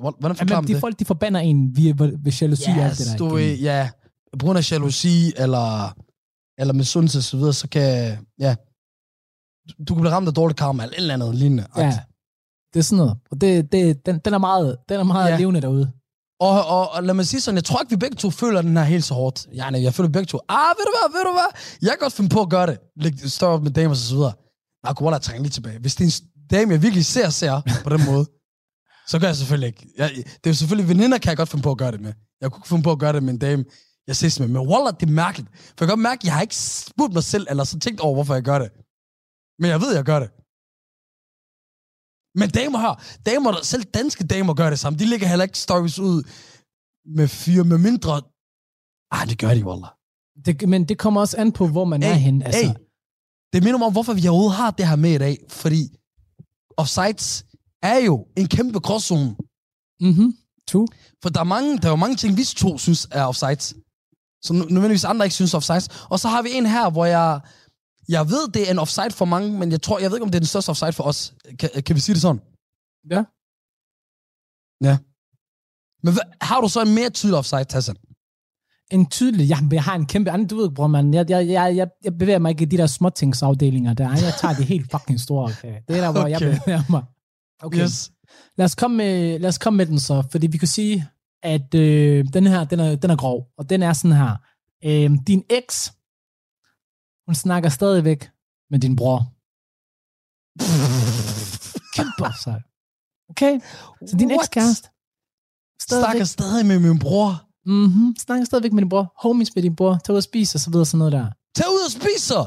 [0.00, 0.80] Hvordan forklarer Jamen, man de det?
[0.80, 3.16] folk, de forbander en via, ved jalousi og alt det Yes, der.
[3.16, 3.58] du igen.
[3.58, 3.90] ja.
[4.32, 5.96] På grund af jalousi, eller,
[6.58, 8.18] eller misundelse og så videre, så kan...
[8.38, 8.54] Ja.
[9.68, 11.66] Du- Du kan blive ramt af dårlig karma, eller et eller andet lignende.
[11.76, 11.98] Ja,
[12.72, 13.16] det er sådan noget.
[13.30, 15.36] Og det, det, den, den er meget, den er meget Ja.
[15.38, 15.92] levende derude.
[16.48, 18.76] Og, og, og lad mig sige sådan, jeg tror ikke, vi begge to føler den
[18.76, 19.46] her helt så hårdt.
[19.54, 21.50] Ja, nej, jeg føler begge to, ah, ved du hvad, ved du hvad,
[21.82, 22.78] jeg kan godt finde på at gøre det.
[22.96, 24.32] Lægge op med damer og så videre.
[24.84, 25.78] Nej, kunne trænge lige tilbage.
[25.78, 28.24] Hvis det er en dame, jeg virkelig ser, ser på den måde,
[29.10, 29.86] så gør jeg selvfølgelig ikke.
[29.98, 32.12] Jeg, det er jo selvfølgelig veninder, kan jeg godt finde på at gøre det med.
[32.40, 33.64] Jeg kunne ikke finde på at gøre det med en dame,
[34.06, 34.48] jeg ses med.
[34.48, 35.48] Men Walla, det er mærkeligt.
[35.54, 38.00] For jeg kan godt mærke, at jeg har ikke spurgt mig selv, eller så tænkt
[38.00, 38.70] over, hvorfor jeg gør det.
[39.60, 40.30] Men jeg ved, jeg gør det.
[42.34, 42.94] Men damer her,
[43.26, 44.98] damer, der, selv danske damer gør det samme.
[44.98, 46.22] De lægger heller ikke stories ud
[47.16, 48.22] med fyre, med mindre...
[49.10, 49.90] Ah, det gør de, Wallah.
[50.44, 52.44] Det, men det kommer også an på, hvor man er henne.
[52.44, 52.74] Altså, Hey,
[53.52, 55.38] det minder mig om, hvorfor vi overhovedet har det her med i dag.
[55.48, 55.96] Fordi
[56.76, 57.44] offsides
[57.82, 59.36] er jo en kæmpe gråzone.
[60.00, 60.36] mm-hmm.
[60.68, 60.88] True.
[61.22, 63.74] For der er, mange, der er jo mange ting, vi to synes er offsides.
[64.50, 65.88] Nu- nødvendigvis andre ikke synes offsides.
[66.10, 67.40] Og så har vi en her, hvor jeg...
[68.08, 70.30] Jeg ved, det er en offside for mange, men jeg tror, jeg ved ikke, om
[70.30, 71.34] det er den største offside for os.
[71.58, 72.40] Kan, kan vi sige det sådan?
[73.10, 73.24] Ja.
[74.88, 74.98] Ja.
[76.02, 77.96] Men hvad, har du så en mere tydelig offside, Tassan?
[78.90, 81.88] En tydelig, jeg, jeg har en kæmpe anden, du ved, bror, man, jeg, jeg, jeg,
[82.04, 84.10] jeg, bevæger mig ikke i de der småtingsafdelinger der.
[84.10, 85.74] Jeg tager det helt fucking store, okay.
[85.88, 86.30] Det er der, hvor okay.
[86.30, 87.02] jeg bevæger mig.
[87.62, 87.82] Okay.
[87.82, 88.12] Yes.
[88.56, 91.08] Lad os, komme med, lad os komme med den så, fordi vi kan sige,
[91.42, 94.36] at øh, den her, den er, den er grov, og den er sådan her.
[94.84, 95.92] Øh, din eks,
[97.26, 98.30] hun snakker stadigvæk
[98.70, 99.18] med din bror.
[101.96, 102.62] Kæmpe offside.
[103.30, 103.60] Okay?
[104.08, 104.88] Så din ekskæreste,
[105.88, 107.30] Snakker stadig med min bror.
[107.66, 110.60] mm-hmm, snakker stadigvæk med din bror, homies med din bror, tager ud og spiser, og
[110.60, 111.26] så videre sådan noget der.
[111.56, 112.40] Tag ud og spis så.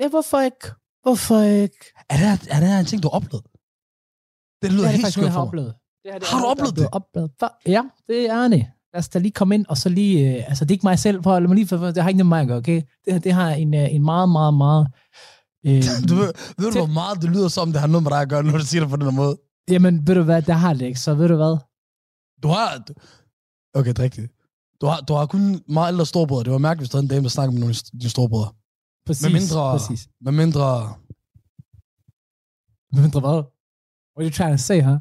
[0.00, 0.66] Ja, hvorfor ikke?
[1.02, 1.84] Hvorfor ikke?
[2.10, 3.44] Er det, er det en ting, du har oplevet?
[4.62, 5.48] Det lyder Det er det helt skørt har for mig.
[5.48, 5.72] oplevet.
[6.02, 7.30] Det her, det Har du oplevet blevet oplevet.
[7.74, 8.62] Ja, det er det.
[8.94, 10.36] Lad os da lige komme ind, og så lige...
[10.38, 12.18] Øh, altså, det er ikke mig selv, for lad mig lige for, det har ikke
[12.18, 12.82] noget med mig at gøre, okay?
[13.04, 14.86] Det det har en, øh, en meget, meget, meget...
[15.66, 18.20] Øh, Du ved, ved du, hvor meget det lyder som, det har noget med dig
[18.20, 19.36] at gøre, når du siger det på den her måde?
[19.70, 21.56] jamen, ved du hvad, det har det ikke, så ved du hvad?
[22.42, 22.78] Du har...
[22.88, 22.94] du-
[23.76, 24.32] Okay, det er rigtigt.
[24.80, 26.44] Du har, du har kun meget ældre storebrødre.
[26.44, 28.52] Det var mærkeligt, hvis der er en dame, der snakker med nogle af dine storebrødre.
[29.06, 29.78] Præcis, Med mindre...
[29.78, 30.08] præcis.
[30.20, 30.94] Med mindre...
[32.92, 33.38] Med mindre hvad?
[34.14, 34.98] What are you trying to say, huh?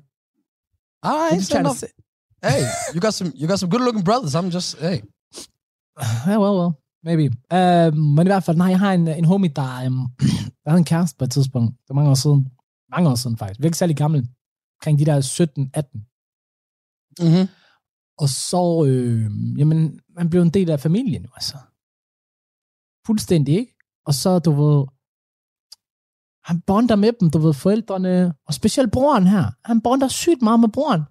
[1.06, 1.78] It's trying to enough.
[1.84, 1.88] say?
[2.44, 4.36] Hey, you got some, you got some good looking brothers.
[4.36, 5.02] I'm just, hey.
[6.28, 7.26] Ja, well, well, maybe.
[7.52, 10.08] Uh, men i hvert fald, nej, jeg har en, en homie, der, um,
[10.64, 11.72] der havde en kæreste på et tidspunkt.
[11.72, 12.52] Det var mange år siden.
[12.92, 13.60] Mange år siden, faktisk.
[13.60, 14.30] Vi er ikke særlig gammel.
[14.78, 16.00] Omkring de der 17-18.
[17.20, 17.48] Mm-hmm.
[18.18, 21.58] Og så, øh, jamen, man blev en del af familien, jo, altså.
[23.06, 23.76] Fuldstændig, ikke?
[24.06, 24.86] Og så, du ved,
[26.44, 29.52] han bonder med dem, du ved, forældrene, og specielt broren her.
[29.66, 31.04] Han bonder sygt meget med broren.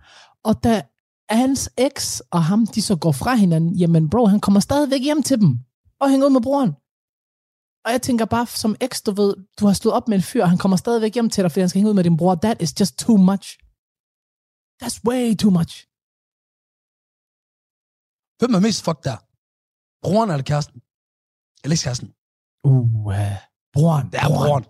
[0.44, 0.82] Og da
[1.36, 5.22] hans eks og ham, de så går fra hinanden, jamen bro, han kommer stadigvæk hjem
[5.22, 5.58] til dem,
[6.00, 6.72] og hænger ud med broren.
[7.84, 10.42] Og jeg tænker bare, som eks, du ved, du har stået op med en fyr,
[10.42, 12.34] og han kommer stadigvæk hjem til dig, fordi han skal hænge ud med din bror.
[12.34, 13.46] That is just too much.
[14.80, 15.74] That's way too much.
[18.38, 19.18] Hvem er mest fucked der?
[20.04, 20.78] Broren eller kæresten?
[21.62, 22.08] Eller ikke kæresten?
[22.68, 23.36] Uh, uh
[23.74, 24.06] broren.
[24.12, 24.64] Det er broren.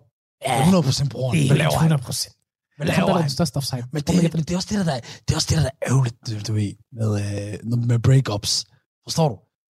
[0.46, 1.32] Ja, Det er 100% broren.
[1.36, 1.92] det er laver han?
[1.92, 2.41] 100
[2.76, 3.84] Hvad Det er ham, der er den største offside.
[3.92, 6.16] Men det, at- det, er også det, der, det er også det, der er ærgerligt,
[6.26, 8.52] du, du ved, med, øh, med breakups.
[9.06, 9.36] Forstår du?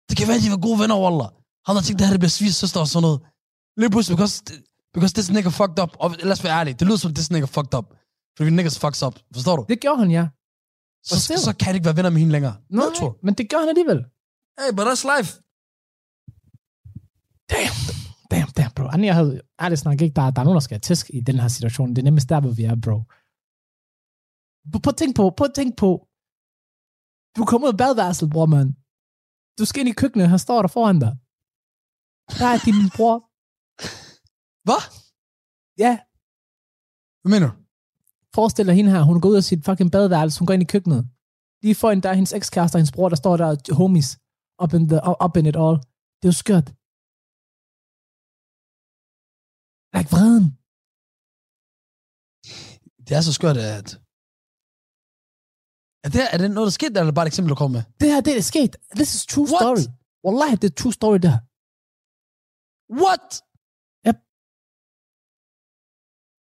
[0.09, 1.29] Det kan være, at de var gode venner, Wallah.
[1.67, 3.19] Han har tænkt, det her det bliver svis søster og sådan noget.
[3.81, 4.37] Lige pludselig, because,
[4.95, 5.93] because this nigga fucked up.
[6.03, 7.87] Og lad os være ærlige, det lyder som, this nigga fucked up.
[8.37, 9.15] Fordi niggas fucks up.
[9.35, 9.63] Forstår du?
[9.69, 10.25] Det gjorde han, ja.
[11.09, 12.57] Så, forstår så kan de ikke være venner med hende længere.
[12.71, 12.85] Nej,
[13.27, 14.01] men det gør han alligevel.
[14.59, 15.31] Hey, but that's life.
[17.53, 17.77] Damn,
[18.31, 18.85] damn, damn, bro.
[18.95, 21.37] Anja havde ærligt snak ikke, der, der er nogen, der skal have tæsk i den
[21.43, 21.89] her situation.
[21.91, 22.97] Det er nemmest der, hvor vi er, bro.
[24.85, 25.91] Prøv at tænke på, prøv at tænke på.
[27.37, 28.71] Du kommer ud af badværelset, bror, mand.
[29.59, 31.13] Du skal ind i køkkenet, han står der foran dig.
[32.39, 33.17] Der er din bror.
[34.67, 34.83] Hvad?
[35.85, 35.93] Ja,
[37.23, 37.55] Hvad mener du?
[38.35, 40.73] forestil dig hende her, hun går ud af sit fucking badeværelse, hun går ind i
[40.75, 41.03] køkkenet.
[41.63, 44.19] Lige foran der er hendes ekskæreste og hendes bror, der står der, homies,
[44.63, 45.77] up in, the, up in it all.
[46.19, 46.69] Det er jo skørt.
[49.97, 50.47] Like vreden.
[53.07, 53.89] Det er så skørt, at...
[56.07, 57.75] Er det, er det noget, der skete, eller er det bare et eksempel, du kommer
[57.79, 57.85] med?
[58.01, 58.73] Det her, det er sket.
[58.99, 59.61] This is true What?
[59.63, 59.85] story.
[60.27, 61.37] Wallahi, det er true story der.
[63.03, 63.27] What?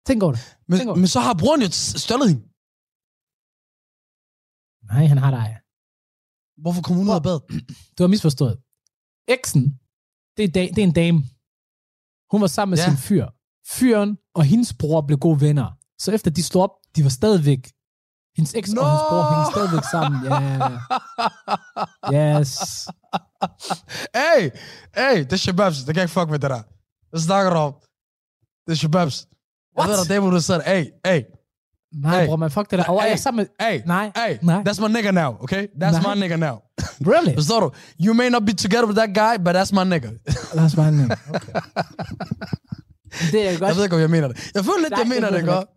[0.08, 0.44] Tænk over det.
[0.72, 0.98] Men, over.
[1.02, 1.70] men så har broren jo
[2.04, 2.44] stjålet hende.
[4.92, 5.50] Nej, han har dig.
[6.64, 7.44] Hvorfor kom hun ud af badet?
[7.96, 8.56] Du har misforstået.
[9.36, 9.64] Eksen,
[10.36, 11.20] det er, da- det er en dame.
[12.32, 12.88] Hun var sammen med Ja.
[12.90, 13.26] sin fyr.
[13.70, 15.78] Fyren og hendes bror blev gode venner.
[16.00, 17.72] Så efter de slog op, de var stadigvæk
[18.38, 18.82] hendes eks no!
[18.82, 20.20] og hendes bror hængte stadigvæk sammen.
[22.12, 22.88] Ja, yes.
[24.16, 24.50] hey,
[24.98, 25.78] hey, det er shababs.
[25.78, 26.62] Det kan jeg ikke fuck med det der.
[27.10, 27.74] Hvad snakker du om?
[28.66, 29.28] Det er shababs.
[29.78, 29.90] Jeg What?
[29.90, 31.22] ved, der er du siger, hey, hey,
[32.04, 32.28] Nej, Hey.
[32.28, 32.86] bror, man, fuck det der.
[32.86, 33.10] Og Hey.
[33.10, 33.68] jeg sammen med...
[33.68, 34.64] hey, Nej, hey, nej.
[34.68, 35.68] that's my nigga now, okay?
[35.82, 36.16] That's Nej.
[36.16, 36.56] my nigga now.
[37.12, 37.34] Really?
[37.36, 37.72] Forstår du?
[38.06, 40.10] You may not be together with that guy, but that's my nigga.
[40.66, 41.10] Os bare ned.
[41.30, 41.54] Okay.
[43.32, 43.68] Det er godt.
[43.70, 44.52] Jeg ved ikke, om jeg mener det.
[44.56, 45.68] Jeg føler lidt, Nej, jeg mener det det, godt.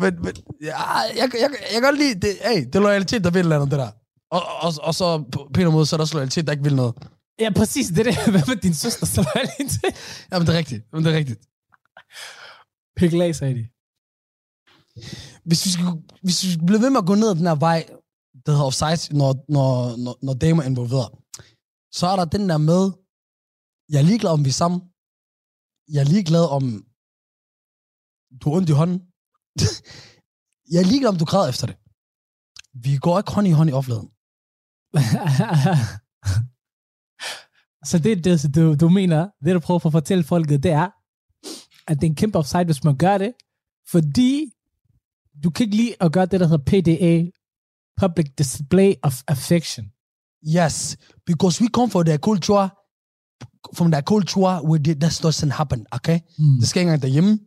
[0.00, 3.24] Men, men ja, jeg, jeg, jeg, jeg kan godt lide, det, hey, det er loyalitet,
[3.24, 3.90] der vil eller andet, det der.
[4.30, 6.76] Og, og, og så på pæn måde, så er der også loyalitet, der ikke vil
[6.76, 6.94] noget.
[7.40, 7.86] Ja, præcis.
[7.88, 8.16] Det er det.
[8.34, 9.94] Hvad med din søster, så er det til?
[10.32, 10.82] Jamen, det er rigtigt.
[10.92, 11.40] Jamen, det er rigtigt.
[12.96, 13.64] Pik lag, sagde de.
[15.44, 15.84] Hvis vi, skal,
[16.22, 17.86] hvis vi bliver ved med at gå ned ad den her vej,
[18.46, 21.08] der hedder offside, når, når, når, når damer er involveret,
[21.92, 22.82] så er der den der med,
[23.92, 24.80] jeg er ligeglad om vi er sammen.
[25.92, 26.64] Jeg er ligeglad om,
[28.40, 29.00] du har ondt i hånden.
[30.72, 31.76] jeg er ligeglad om, du græder efter det.
[32.84, 34.10] Vi går ikke hånd i hånd i offentligheden.
[37.88, 40.88] så det, det du, du mener, det du prøver at fortælle folket, det er,
[41.90, 43.32] at det er en kæmpe offside, hvis man gør det,
[43.90, 44.52] fordi
[45.42, 47.30] du kan ikke lide at gøre det, der hedder PDA,
[48.00, 49.84] Public Display of Affection.
[50.56, 52.68] Yes, because we come from the culture,
[53.74, 56.18] from the culture where it, that doesn't happen, okay?
[56.38, 56.58] Mm.
[56.60, 57.38] Det sker ikke engang derhjemme.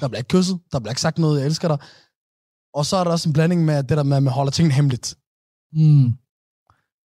[0.00, 0.58] Der bliver ikke kysset.
[0.72, 1.78] Der bliver ikke sagt noget, jeg elsker dig.
[2.74, 4.74] Og så er der også en blanding med det der med, at man holder tingene
[4.74, 5.16] hemmeligt.
[5.72, 6.04] Mm.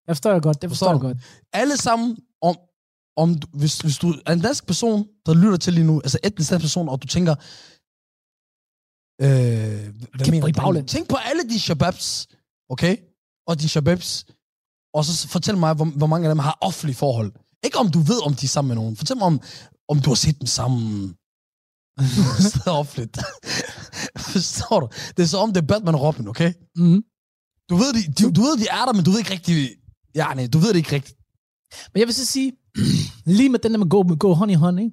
[0.08, 1.24] Jeg forstår det godt, det forstår Forstår jeg godt.
[1.54, 2.56] Alle sammen, om,
[3.18, 6.20] om du, hvis, hvis du er en dansk person, der lytter til lige nu, altså
[6.24, 7.36] etnisk dansk person, og du tænker,
[9.24, 9.28] øh,
[10.16, 10.88] hvad Kæft, mener du?
[10.88, 12.28] Tænk på alle de shababs,
[12.70, 12.98] okay?
[13.48, 14.26] Og de shababs,
[14.94, 17.32] og så fortæl mig, hvor, hvor mange af dem har offentlige forhold.
[17.66, 18.98] Ikke om du ved, om de er sammen med nogen.
[18.98, 19.42] Fortæl mig om,
[19.88, 21.16] om du har set dem sammen.
[22.68, 23.18] offentligt.
[24.34, 24.88] Forstår du?
[25.18, 26.54] Det er så om det er Batman og Robin, okay?
[26.76, 27.04] Mm.
[27.70, 29.70] Du ved, de, de, du ved, de er der, men du ved ikke rigtig...
[30.16, 31.18] Ja, nej, du ved det ikke rigtigt.
[31.94, 32.52] Men jeg vil så sige,
[33.38, 34.92] lige med den der med hånd i hånd, ikke?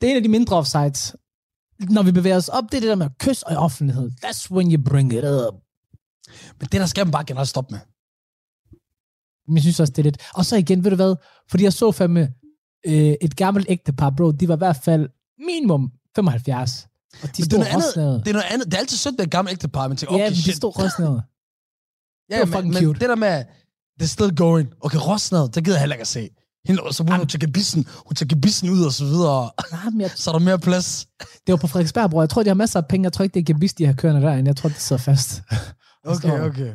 [0.00, 1.16] det er en af de mindre offsides.
[1.90, 4.10] Når vi bevæger os op, det er det der med kysse og offentlighed.
[4.24, 5.54] That's when you bring it up.
[6.58, 7.80] Men det der skal man bare generelt stoppe med.
[9.46, 10.18] Men jeg synes også, det er lidt...
[10.34, 11.14] Og så igen, ved du hvad?
[11.50, 12.32] Fordi jeg så fandme
[12.86, 14.30] øh, et gammelt ægtepar, bro.
[14.30, 16.86] De var i hvert fald minimum 75.
[17.22, 18.66] Og de Men det, er noget andet, det er noget andet.
[18.66, 20.56] Det er altid sødt med et gammelt ægtepar, men tænker, Ja, okay, men de shit.
[20.56, 21.22] stod røsnede.
[22.30, 23.00] ja, det var men, fucking men cute.
[23.00, 23.44] det der med,
[23.98, 24.68] det er still going.
[24.80, 26.28] Okay, Rosnad, det gider jeg heller ikke at se.
[26.66, 27.28] Hende, så begynder hun at
[27.64, 29.50] tage hun tager gebissen ud og så videre.
[29.72, 31.06] Nej, men jeg, Så er der mere plads.
[31.46, 32.22] det var på Frederiksberg, bror.
[32.22, 33.04] Jeg tror, de har masser af penge.
[33.04, 34.48] Jeg tror ikke, det er gebis, de har kørende derinde.
[34.48, 35.42] Jeg tror, det sidder fast.
[36.04, 36.72] Okay, okay.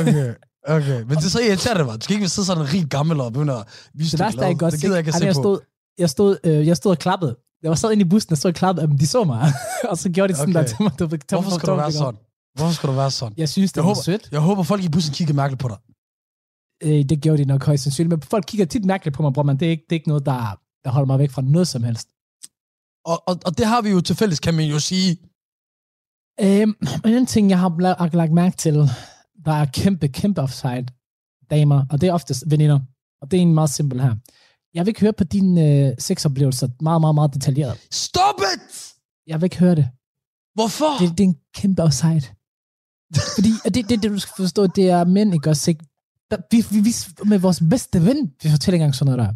[0.00, 0.34] Okay,
[0.68, 1.00] okay.
[1.02, 1.98] Men det er så irriterende, man.
[1.98, 4.46] Du skal ikke sidde sådan en rig gammel og begynde at vise Det værste er,
[4.46, 4.86] jeg godt Det se.
[4.86, 5.40] gider jeg ikke at Ej, se jeg på.
[5.42, 5.60] stod,
[5.98, 7.36] jeg stod, øh, jeg stod og klappede.
[7.62, 9.52] Jeg var sad inde i bussen, og stod og klappede, men de så mig.
[9.90, 10.62] og så gjorde de sådan Okay.
[10.62, 10.98] der til mig.
[10.98, 12.20] Du, du, Hvorfor skal du være sådan?
[12.54, 13.34] Hvorfor skal du være sådan?
[13.36, 14.28] Jeg synes, det Jeg var håber- sødt.
[14.32, 15.76] Jeg håber, folk i bussen kigger mærkeligt på dig.
[16.82, 18.10] Øh, det gjorde de nok højst sandsynligt.
[18.10, 20.08] Men folk kigger tit mærkeligt på mig, bror, men det er ikke, det er ikke
[20.08, 22.08] noget, der, der holder mig væk fra noget som helst.
[23.04, 25.16] Og, og, og det har vi jo til fælles, kan man jo sige.
[26.40, 28.88] Øhm, en ting, jeg har lagt mærke til,
[29.44, 30.86] der er kæmpe, kæmpe offside
[31.50, 32.80] damer, og det er oftest veninder.
[33.22, 34.14] Og det er en meget simpel her.
[34.74, 37.86] Jeg vil ikke høre på dine øh, sexoplevelser meget, meget, meget detaljeret.
[37.90, 38.94] Stop it!
[39.26, 39.88] Jeg vil ikke høre det.
[40.54, 40.98] Hvorfor?
[41.00, 42.26] Det, det er en kæmpe offside.
[43.36, 45.70] Fordi og det, det, det, du skal forstå, det er mænd, ikke også?
[45.70, 45.84] Ikke?
[46.30, 46.92] Der, vi, vi, vi,
[47.24, 49.34] med vores bedste ven, vi fortæller engang sådan noget der.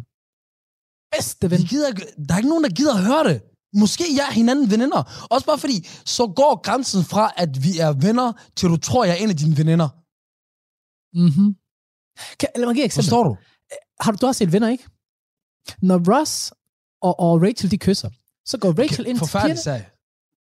[1.15, 1.59] Bedste ven.
[1.59, 1.91] De gider,
[2.27, 3.41] der er ikke nogen, der gider at høre det.
[3.75, 5.27] Måske jeg er hinanden veninder.
[5.29, 9.13] Også bare fordi, så går grænsen fra, at vi er venner, til du tror, jeg
[9.13, 9.89] er en af dine veninder.
[11.23, 11.55] Mm-hmm.
[12.39, 13.03] Kan, lad mig give et eksempel.
[13.03, 13.37] Forstår du?
[13.99, 14.85] Har du, du har set venner, ikke?
[15.81, 16.53] Når Ross
[17.01, 18.09] og, og Rachel, de kysser,
[18.45, 19.57] så går Rachel ind til pigerne.
[19.57, 19.85] sag.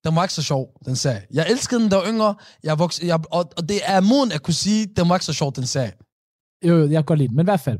[0.05, 1.27] Den var ikke så sjov, den sag.
[1.33, 2.35] Jeg elskede den, der var yngre.
[2.63, 5.33] Jeg voks, jeg, og, og det er moden at kunne sige, den var ikke så
[5.33, 5.93] sjov, den sag.
[6.65, 7.79] Jo, jo, jeg kan godt lide den, men i hvert fald.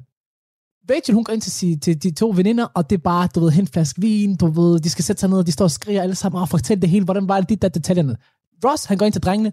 [0.91, 3.41] Rachel, hun går ind til, si- til de to veninder, og det er bare, du
[3.41, 5.71] ved, hente flaske vin, du ved, de skal sætte sig ned, og de står og
[5.71, 8.17] skriger alle sammen, og fortælle det hele, hvordan var det, de der detaljerne.
[8.65, 9.53] Ross, han går ind til drengene,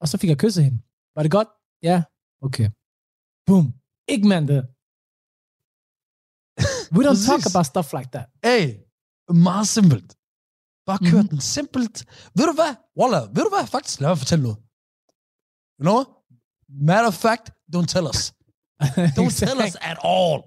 [0.00, 0.78] og så fik jeg kysset hende.
[1.16, 1.48] Var det godt?
[1.82, 2.02] Ja.
[2.42, 2.70] Okay.
[3.46, 3.74] Boom.
[4.08, 4.56] Ikke mand det.
[6.96, 8.26] We don't talk about stuff like that.
[8.44, 8.64] Hey,
[9.34, 10.16] meget simpelt.
[10.86, 11.14] Bare kør Mhm.
[11.16, 11.28] mm-hmm.
[11.28, 12.04] den simpelt.
[12.36, 12.72] Ved du hvad?
[13.00, 13.66] Walla, ved du hvad?
[13.66, 14.58] Faktisk, lad mig fortælle noget.
[15.80, 15.98] You know?
[16.88, 17.44] Matter of fact,
[17.76, 18.32] don't tell us.
[19.18, 20.40] Don't tell us at all.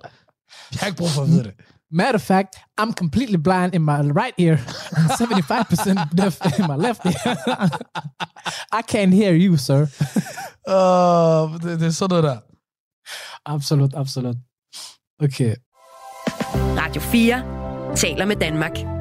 [0.71, 1.54] Jeg har ikke brug for at vide det.
[1.91, 4.58] Matter of fact, I'm completely blind in my right ear
[4.98, 7.36] and 75% deaf in my left ear.
[8.80, 9.82] I can't hear you, sir.
[10.67, 12.39] Uh, det, det sådan noget der.
[13.45, 14.36] Absolut, absolut.
[15.24, 15.56] Okay.
[16.56, 18.94] Radio 4 taler med Danmark.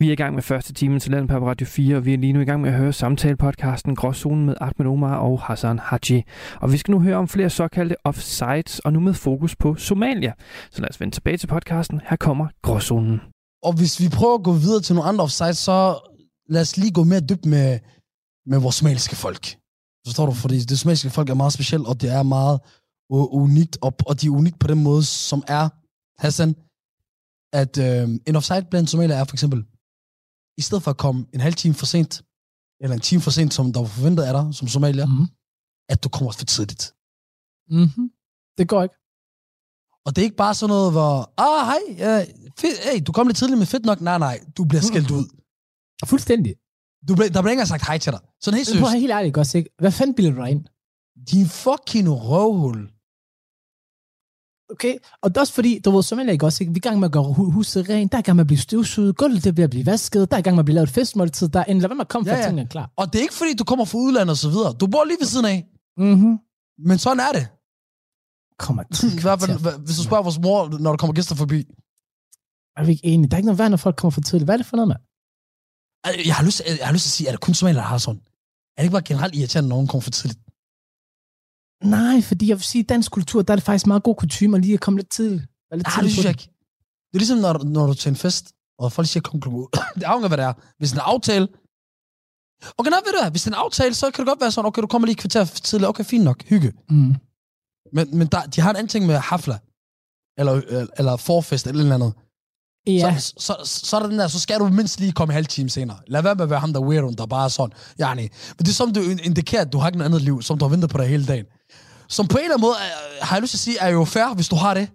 [0.00, 2.18] Vi er i gang med første time til landet på Radio 4, og vi er
[2.18, 6.22] lige nu i gang med at høre samtalepodcasten Gråzonen med Ahmed Omar og Hassan Haji.
[6.60, 10.32] Og vi skal nu høre om flere såkaldte offsides, og nu med fokus på Somalia.
[10.70, 12.00] Så lad os vende tilbage til podcasten.
[12.08, 13.20] Her kommer Gråzonen.
[13.62, 15.98] Og hvis vi prøver at gå videre til nogle andre offsides, så
[16.48, 17.78] lad os lige gå mere dybt med,
[18.46, 19.44] med vores somaliske folk.
[20.06, 20.32] Forstår du?
[20.32, 22.60] Fordi det somaliske folk er meget specielt, og det er meget
[23.10, 25.68] unikt, og, og de er unikt på den måde, som er,
[26.22, 26.54] Hassan,
[27.52, 29.64] at øh, en offside blandt somalier er for eksempel,
[30.60, 32.12] i stedet for at komme en halv time for sent,
[32.82, 35.28] eller en time for sent, som der var forventet af dig som somalier, Mm-hmm.
[35.92, 36.84] at du kommer for tidligt.
[37.78, 38.06] Mm-hmm.
[38.58, 38.96] Det går ikke.
[40.04, 41.14] Og det er ikke bare sådan noget, hvor,
[41.46, 42.12] ah, hej, ja,
[42.60, 44.00] fedt, hey, du kom lidt tidligt, men fedt nok.
[44.00, 45.26] Nej, nej, du bliver skældt ud.
[46.12, 46.52] Fuldstændig.
[47.08, 48.20] Du blev, der blev ikke engang sagt hej til dig.
[48.44, 48.90] Sådan helt prøv seriøst.
[48.90, 49.70] have helt ærligt også, ikke?
[49.82, 50.64] Hvad fanden bilder du dig ind?
[51.32, 52.78] Din fucking røvhul.
[54.70, 56.72] Okay, og det er også fordi, du ved, Somalia ikke også, ikke?
[56.72, 58.40] Vi er i gang med at gøre hu- huset rent, der er i gang med
[58.42, 60.64] at blive støvsuget, gulvet det bliver at blive vasket, der er i gang med at
[60.64, 62.42] blive lavet et festmåltid, der er en, lad være med at komme Ja, for, ja.
[62.42, 62.90] at tingene er klar.
[62.96, 64.72] Og det er ikke fordi, du kommer fra udlandet og så videre.
[64.72, 65.66] Du bor lige ved siden af.
[65.96, 66.38] Mm-hmm.
[66.78, 67.48] Men sådan er det.
[68.58, 68.82] Kommer
[69.86, 71.60] hvis du spørger vores mor, når der kommer gæster forbi.
[72.76, 73.28] Er vi ikke enige?
[73.30, 74.46] Der er ikke noget værd, når folk kommer for tidligt.
[74.46, 75.00] Hvad er det for noget, mand?
[76.04, 77.88] Altså, Jeg har lyst, jeg har lyst til at sige, er det kun somalier, der
[77.88, 78.20] har sådan?
[78.76, 80.40] Er det ikke bare generelt irriterende, når nogen kommer for tidligt?
[81.84, 84.58] Nej, fordi jeg vil sige, at dansk kultur, der er det faktisk meget god kutume
[84.58, 85.42] lige at komme lidt tidligt.
[85.70, 86.50] Være lidt Nej, tidlig det synes jeg ikke.
[87.08, 89.60] Det er ligesom, når, når du er til en fest, og folk siger, kom klokken
[89.62, 89.66] ud.
[89.94, 90.52] det afhænger, hvad det er.
[90.78, 91.48] Hvis det er en aftale,
[92.78, 94.50] Okay, nej, ved du hvad, hvis det er en aftale, så kan det godt være
[94.50, 96.72] sådan, okay, du kommer lige et kvarter tidligere, okay, fint nok, hygge.
[96.90, 97.14] Mm.
[97.92, 99.58] Men, men der, de har en anden ting med hafla,
[100.38, 102.12] eller, eller, forfest, eller et eller andet.
[102.86, 105.32] Ja, Så, så, så, så er der den der, så skal du mindst lige komme
[105.32, 105.98] en halv time senere.
[106.06, 107.72] Lad være med at være ham der weirdo, der bare er sådan.
[107.98, 108.28] Ja, nej.
[108.58, 110.64] Men det er som, du indikerer, at du har ikke noget andet liv, som du
[110.64, 111.44] har ventet på dig hele dagen.
[112.16, 114.04] Som på en eller anden måde, er, har jeg lyst til at sige, er jo
[114.04, 114.86] fair, hvis du har det.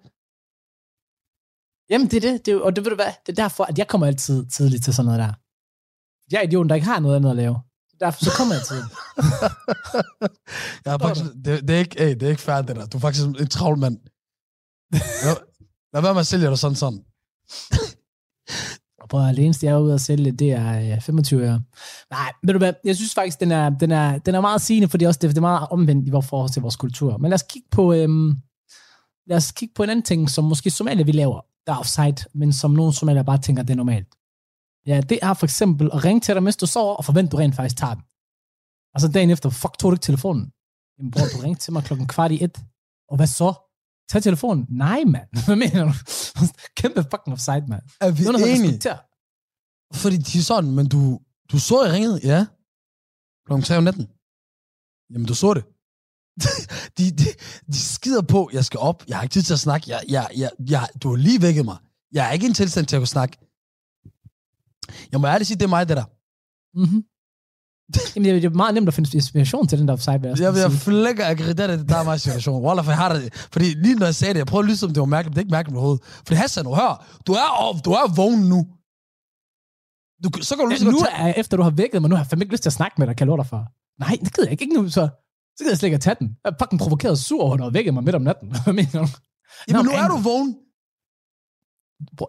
[1.90, 2.46] jamen det er det.
[2.46, 4.84] det er, og det ved du hvad, det er derfor, at jeg kommer altid tidligt
[4.84, 5.32] til sådan noget der.
[6.30, 7.56] Jeg er idioten, der ikke har noget andet at lave.
[8.00, 8.90] Derfor så kommer jeg tidligt.
[10.84, 12.86] Jeg er faktisk, det, det, er ikke, hey, det er ikke fair, det der.
[12.86, 13.96] Du er faktisk en travl mand.
[15.92, 17.00] Lad være med at sælge dig sådan sådan.
[19.06, 21.60] Og prøv at det eneste, jeg er ude at sælge, det er øh, 25 øre.
[22.10, 24.88] Nej, ved du hvad, jeg synes faktisk, den er, den er, den er meget sigende,
[24.88, 27.16] fordi også det, det er meget omvendt i vores forhold til vores kultur.
[27.16, 28.36] Men lad os kigge på, øhm,
[29.26, 32.28] lad os kigge på en anden ting, som måske somalier vi laver, der er offside,
[32.34, 34.08] men som nogle somalier bare tænker, det er normalt.
[34.86, 37.36] Ja, det er for eksempel at ringe til dig, mens du sover, og forvente, du
[37.36, 38.02] rent faktisk tager den.
[38.94, 40.52] Og så dagen efter, fuck, tog du ikke telefonen?
[40.98, 42.58] Jamen bror, du ringte til mig klokken kvart i et.
[43.08, 43.54] Og hvad så?
[44.08, 44.66] Tag telefonen.
[44.68, 45.28] Nej, mand.
[45.46, 45.92] Hvad mener du?
[46.80, 47.82] Kæmpe fucking offside, mand.
[48.00, 48.80] Er vi er han enige?
[49.94, 51.20] Fordi de er sådan, men du,
[51.52, 52.46] du så, jeg ringede, ja.
[53.46, 54.08] Klokken 3 om natten.
[55.12, 55.64] Jamen, du så det.
[56.98, 57.24] de, de,
[57.66, 60.28] de skider på, jeg skal op, jeg har ikke tid til at snakke, jeg, jeg,
[60.36, 61.76] jeg, jeg, du har lige vækket mig.
[62.12, 63.36] Jeg er ikke i en tilstand til at kunne snakke.
[65.12, 66.04] Jeg må ærligt sige, det er mig, det der.
[66.78, 67.04] Mm-hmm.
[68.16, 71.26] Jamen, det er meget nemt at finde inspiration til den der vil Jeg, jeg flækker
[71.26, 72.64] akkrediteret, det der er meget situation.
[72.64, 73.34] Wallah, for jeg har det.
[73.52, 75.40] Fordi lige når jeg sagde det, jeg prøvede at lyde som det var mærkeligt, det
[75.40, 76.04] er ikke mærkeligt overhovedet.
[76.26, 78.60] Fordi Hassan, du hør, du er, off, du er vågen nu.
[80.24, 82.22] Du, så kan du lige Ja, nu er, efter du har vækket mig, nu har
[82.22, 83.60] jeg fandme ikke lyst til at snakke med dig, kan jeg dig for.
[84.04, 84.64] Nej, det gider jeg ikke.
[84.64, 85.08] Ikke nu, så.
[85.56, 86.28] Så gider jeg slet ikke at tage den.
[86.44, 88.48] Jeg er fucking provokeret sur over, har vækket mig midt om natten.
[88.64, 89.08] Hvad mener du?
[89.68, 90.50] Jamen, nu er du vågen.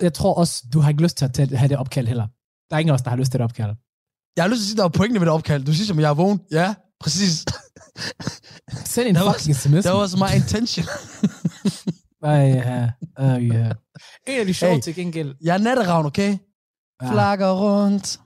[0.01, 2.27] Jeg tror også, du har ikke lyst til at tage- have det opkald heller.
[2.69, 3.75] Der er ingen af os, der har lyst til det opkald.
[4.37, 5.63] Jeg har lyst til at sige, der var pointene ved det opkald.
[5.65, 6.39] Du siger, at jeg er vågen.
[6.51, 7.45] Ja, præcis.
[8.85, 9.83] Send en Der var- fucking sms.
[9.85, 10.85] Der var så meget intention.
[12.23, 12.89] Ej, ja.
[13.17, 13.71] Ej, ja.
[14.27, 14.81] En af de sjove Hey.
[14.81, 15.35] til gengæld.
[15.41, 16.37] Jeg er natteravn, okay?
[17.01, 17.11] Ja.
[17.11, 18.19] Flakker rundt.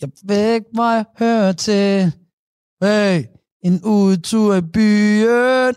[0.00, 2.12] Jeg væk mig høre til.
[2.82, 3.24] Hey,
[3.64, 5.74] en udtur i byen.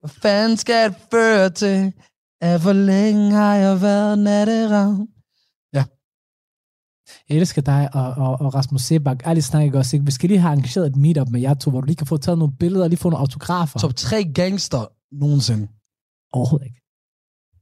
[0.00, 1.92] Hvad fanden skal det føre til?
[2.40, 5.08] At for længe har jeg været natteravn.
[7.28, 9.26] Jeg elsker dig og, og, og Rasmus Sebak.
[9.26, 10.06] Ærligt snakker også, ikke?
[10.06, 12.16] Vi skal lige have arrangeret et meetup med jer to, hvor du lige kan få
[12.16, 13.78] taget nogle billeder og lige få nogle autografer.
[13.78, 15.68] Top 3 gangster nogensinde.
[16.32, 16.80] Overhovedet ikke.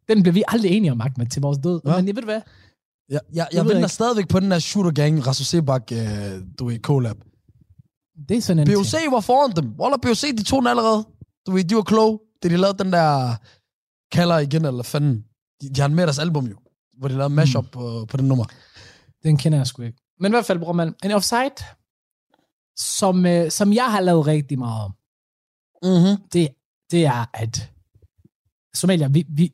[0.08, 1.80] Den bliver vi aldrig enige om, Ahmed, til vores død.
[1.84, 1.96] Hvad?
[1.96, 2.40] Men jeg ved du hvad?
[3.08, 3.88] Jeg, Det jeg jeg venter ikke.
[3.88, 5.98] stadigvæk på den der shooter gang, Rasso Sebak, øh,
[6.58, 7.16] du ved, collab.
[8.28, 9.74] Det er sådan en BOC var foran dem.
[9.80, 11.06] Wallah, BOC, de tog den allerede.
[11.46, 12.18] Du ved, de var kloge.
[12.42, 13.34] Det de lavede den der
[14.12, 15.24] kalder igen, eller fanden.
[15.62, 16.56] De, de har med deres album jo,
[16.98, 17.70] hvor de lavede mashup mm.
[17.70, 18.44] på, på den nummer.
[19.22, 19.98] Den kender jeg sgu ikke.
[20.18, 21.54] Men i hvert fald, bror man, en offside,
[22.76, 24.92] som, øh, som jeg har lavet rigtig meget om,
[25.82, 26.28] Mm-hmm.
[26.32, 26.48] det,
[26.90, 27.72] det er, at
[28.74, 29.52] Somalia, vi, vi,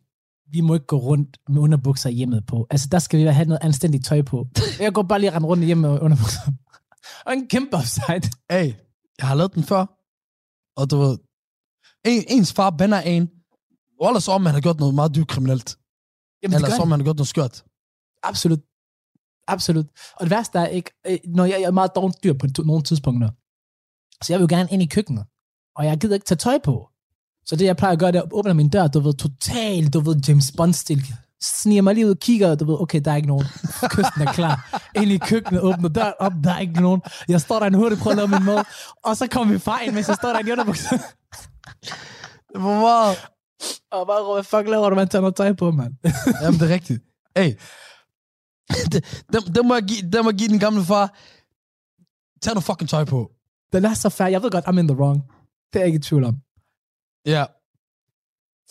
[0.50, 2.66] vi må ikke gå rundt med underbukser i hjemmet på.
[2.70, 4.46] Altså, der skal vi have noget anstændigt tøj på.
[4.80, 6.40] Jeg går bare lige rende rundt i hjemmet med underbukser.
[7.26, 8.30] Og en kæmpe offside.
[8.50, 8.74] Hey,
[9.18, 9.86] jeg har lavet den før.
[10.80, 11.18] Og du ved,
[12.04, 13.30] en, ens far banner en.
[14.02, 15.78] Wallah, så om han har gjort noget meget dybt kriminelt.
[16.42, 17.64] Jamen, Eller så om han har gjort noget skørt.
[18.22, 18.60] Absolut.
[19.48, 19.86] Absolut.
[20.16, 22.82] Og det værste er ikke, øh, når jeg, jeg er meget dårligt dyr på nogle
[22.82, 23.30] tidspunkter,
[24.24, 25.24] så jeg vil jo gerne ind i køkkenet,
[25.76, 26.88] og jeg gider ikke tage tøj på.
[27.46, 29.94] Så det, jeg plejer at gøre, det er at åbne min dør, du ved, totalt,
[29.94, 31.04] du ved, James Bond-stil.
[31.42, 33.46] Sniger mig lige ud og kigger, du ved, okay, der er ikke nogen.
[33.94, 34.80] Kysten er klar.
[34.96, 37.02] Ind i køkkenet, åbner døren op, der er ikke nogen.
[37.28, 38.64] Jeg står der en hurtigt, prøver at lave min mad,
[39.04, 40.88] og så kommer vi fra ind, mens jeg står der i en underbukser.
[42.54, 43.16] Var meget...
[43.92, 45.94] og bare råber, hvad fuck laver du, man tager noget tøj på, mand.
[46.42, 47.02] Jamen, det er rigtigt.
[47.36, 47.52] Hey,
[48.92, 51.06] det, det, må jeg give, det må jeg give den gamle far.
[52.42, 53.32] Tag nu fucking tøj på.
[53.72, 54.28] Den er så fair.
[54.28, 55.18] Jeg ved godt, I'm in the wrong.
[55.72, 56.36] Det er jeg ikke i tvivl om.
[57.26, 57.44] Ja.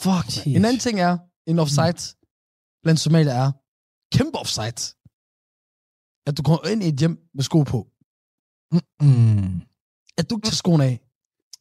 [0.03, 0.27] Fuck.
[0.37, 0.55] Jeez.
[0.57, 2.15] En anden ting er, en offside
[2.83, 3.51] blandt Somalia er,
[4.17, 4.81] kæmpe offside.
[6.27, 7.87] At du kommer ind i et hjem med sko på.
[9.01, 9.61] Mm.
[10.17, 11.01] At du ikke tager skoene af.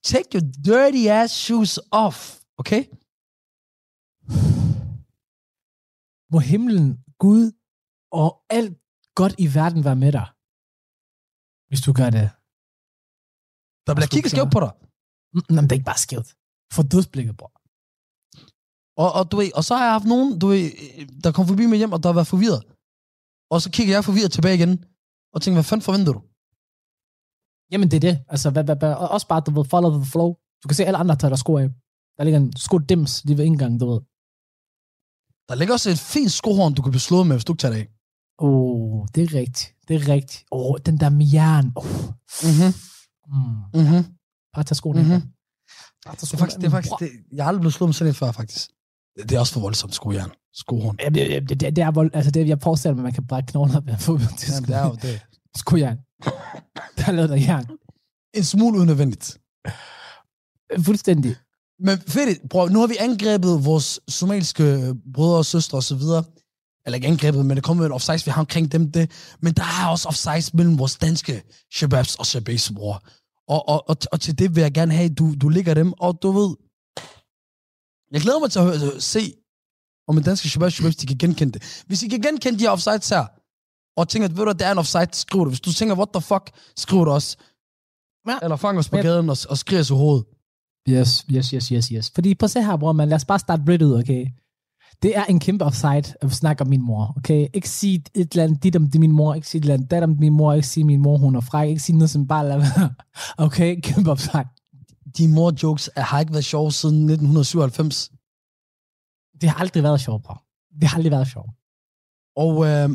[0.05, 2.41] Take your dirty ass shoes off.
[2.59, 2.85] Okay?
[6.33, 7.53] må himlen, Gud
[8.21, 8.73] og alt
[9.21, 10.27] godt i verden være med dig.
[11.69, 12.27] Hvis du gør det.
[13.87, 14.73] Der bliver kigget skævt på dig.
[15.35, 16.29] Mm, men det er ikke bare skævt.
[16.75, 17.53] For dødsblikket, bror.
[19.03, 20.65] Og, og, du ved, og så har jeg haft nogen, du ved,
[21.25, 22.63] der kom forbi mig hjem, og der har været forvirret.
[23.53, 24.75] Og så kigger jeg forvirret tilbage igen,
[25.35, 26.23] og tænker, hvad fanden forventer du?
[27.73, 28.17] Jamen, det er det.
[28.33, 30.31] Altså, hvad, hvad, hvad, og også bare, du ved, follow the flow.
[30.61, 31.69] Du kan se, alle andre tager der sko af.
[32.17, 34.01] Der ligger en sko dims lige ved indgangen, du ved.
[35.49, 37.75] Der ligger også et fint skohorn, du kan blive slået med, hvis du ikke tager
[37.75, 37.89] det af.
[38.39, 39.75] Åh, oh, det er rigtigt.
[39.89, 40.45] Det er rigtigt.
[40.53, 41.73] Åh, oh, den der med jern.
[41.77, 41.85] Oh.
[42.43, 42.73] Mm-hmm.
[43.29, 43.81] Mm.
[43.81, 44.05] Mm-hmm.
[44.55, 45.13] Bare tag skoene Mhm.
[45.13, 45.21] af.
[46.07, 47.89] Bare tag Det er skoene faktisk, det er faktisk det, jeg har aldrig blevet slået
[47.89, 48.71] med sådan et før, faktisk.
[49.17, 50.31] Det, det er også for voldsomt, skojern.
[50.53, 50.97] Skohorn.
[51.01, 53.27] Jamen, det, det, det, det, er vold, altså det, jeg forestiller mig, at man kan
[53.27, 55.21] brække knogler ved at få dem til Jamen, det er jo det.
[55.57, 55.99] skojern.
[56.97, 57.67] Der er lavet af jern.
[58.35, 59.39] En smule unødvendigt.
[60.85, 61.37] Fuldstændig.
[61.79, 66.03] Men fedt, bror, nu har vi angrebet vores somaliske brødre og søstre osv.
[66.87, 69.11] Eller ikke angrebet, men det kommer med et offsides, vi har omkring dem det.
[69.41, 71.43] Men der er også offsides mellem vores danske
[71.75, 73.03] shababs og shababs, bror.
[73.49, 75.93] Og, og, og, og til det vil jeg gerne have, at du, du ligger dem,
[75.93, 76.57] og du ved...
[78.13, 79.33] Jeg glæder mig til at høre, se,
[80.09, 81.83] om en danske shababs, shababs, de kan genkende det.
[81.87, 83.27] Hvis I kan genkende de her offsides her,
[83.97, 85.49] og tænker, ved du, at det er en offside, skriv det.
[85.49, 87.37] Hvis du tænker, what the fuck, skriv det også.
[88.29, 88.39] Ja.
[88.43, 90.25] Eller fang os på gaden og, og skrig os i hovedet.
[90.89, 92.11] Yes, yes, yes, yes, yes.
[92.15, 93.09] Fordi at se her, bror, man.
[93.09, 94.27] Lad os bare starte bredt ud, okay?
[95.05, 97.49] Det er en kæmpe offside at snakke om min mor, okay?
[97.55, 99.91] Ikke sige et eller andet dit om det min mor, ikke sige et eller andet
[99.91, 102.27] dat om min mor, ikke sige min mor, hun er fræk, ikke sige noget som
[102.27, 102.95] bare lad være.
[103.47, 104.49] Okay, kæmpe offside.
[105.19, 108.11] De mor-jokes har ikke været sjove siden 1997.
[109.41, 110.43] Det har aldrig været sjovt, bror.
[110.81, 111.51] Det har aldrig været sjovt.
[112.37, 112.89] Og øh,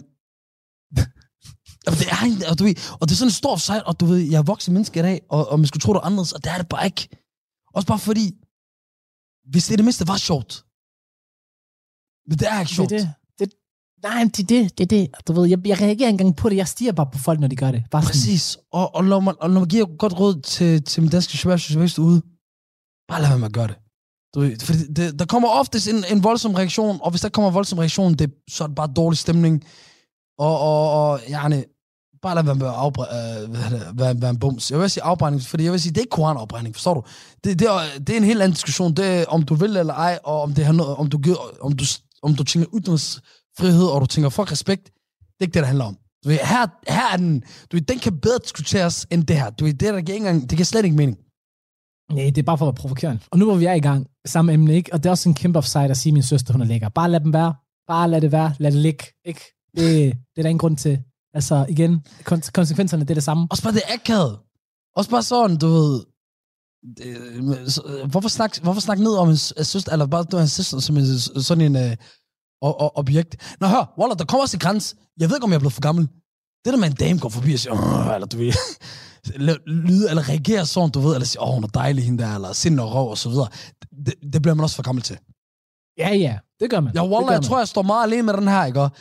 [1.85, 3.99] Jamen, det er en, og, du ved, og det er sådan en stor sejl, og
[3.99, 6.33] du ved, jeg er voksen menneske i dag, og, og man skulle tro, det anderledes,
[6.33, 7.09] og det er det bare ikke.
[7.73, 8.27] Også bare fordi,
[9.51, 10.65] hvis det i det mindste var sjovt.
[12.29, 12.89] Det er ikke Det er sjovt.
[12.89, 13.13] det.
[13.39, 13.49] det.
[14.03, 14.77] Nej, det er det.
[14.77, 15.09] Det er det.
[15.27, 16.55] Du ved, jeg, jeg reagerer engang på det.
[16.55, 17.83] Jeg stiger bare på folk, når de gør det.
[17.91, 18.57] Bare sådan, Præcis.
[18.71, 21.99] Og, og, når man, og når man giver godt råd til, til min danske journalist
[21.99, 22.21] ude,
[23.07, 23.75] bare lad være med at gøre det.
[24.35, 27.49] Du, ved, fordi det, der kommer oftest en, en voldsom reaktion, og hvis der kommer
[27.49, 29.63] en voldsom reaktion, det, så er det bare dårlig stemning.
[30.39, 31.63] Og, og, og yani,
[32.21, 34.71] bare lad være med at afbræ, øh, hvad det, være, være en bums.
[34.71, 37.03] Jeg vil sige afbrænding, fordi jeg vil sige, det er ikke koranafbrænding, forstår du?
[37.43, 38.93] Det, det, er, det er en helt anden diskussion.
[38.93, 41.71] Det er, om du vil eller ej, og om, det har noget, om, du, om,
[41.71, 41.85] du,
[42.23, 44.83] om du tænker ytringsfrihed, og du tænker fuck respekt.
[44.85, 45.97] Det er ikke det, det handler om.
[46.23, 47.39] Du ved, her, her er den,
[47.71, 49.49] du ved, den kan bedre diskuteres end det her.
[49.49, 51.17] Du ved, det, der giver ikke engang, det giver slet ikke mening.
[52.11, 53.21] Nej, det er bare for at være provokerende.
[53.31, 54.93] Og nu hvor vi er i gang, samme emne, ikke?
[54.93, 56.89] Og det er også en kæmpe offside at sige, at min søster, hun er lækker.
[56.89, 57.53] Bare lad dem være.
[57.87, 58.55] Bare lad det være.
[58.59, 59.03] Lad det ligge.
[59.25, 59.41] Ikke?
[59.77, 61.03] Det, det er der ingen grund til.
[61.33, 63.47] Altså, igen, kon- konsekvenserne, det er det samme.
[63.51, 64.39] Også bare det akavet.
[64.95, 66.05] Også bare sådan, du ved...
[66.97, 70.47] Det, så- hvorfor snakke hvorfor snak ned om en s- en søster, eller bare en
[70.47, 71.91] søster som en, sådan en øh,
[72.65, 73.55] o- o- objekt?
[73.61, 74.95] Nå, hør, Waller, der kommer også en grænse.
[75.19, 76.07] Jeg ved ikke, om jeg er blevet for gammel.
[76.65, 78.53] Det der med en dame går forbi og siger, eller du ved,
[79.87, 82.53] lyde, eller reagerer sådan, du ved, eller siger, åh, hun er dejlig hende der, eller
[82.53, 83.47] sind og røv, og så videre.
[84.05, 85.17] Det, det bliver man også for gammel til.
[85.97, 86.37] Ja, ja.
[86.59, 86.93] Det gør man.
[86.95, 87.43] Ja, gør jeg man.
[87.43, 88.81] tror, jeg står meget alene med den her, ikke?
[88.81, 88.91] Og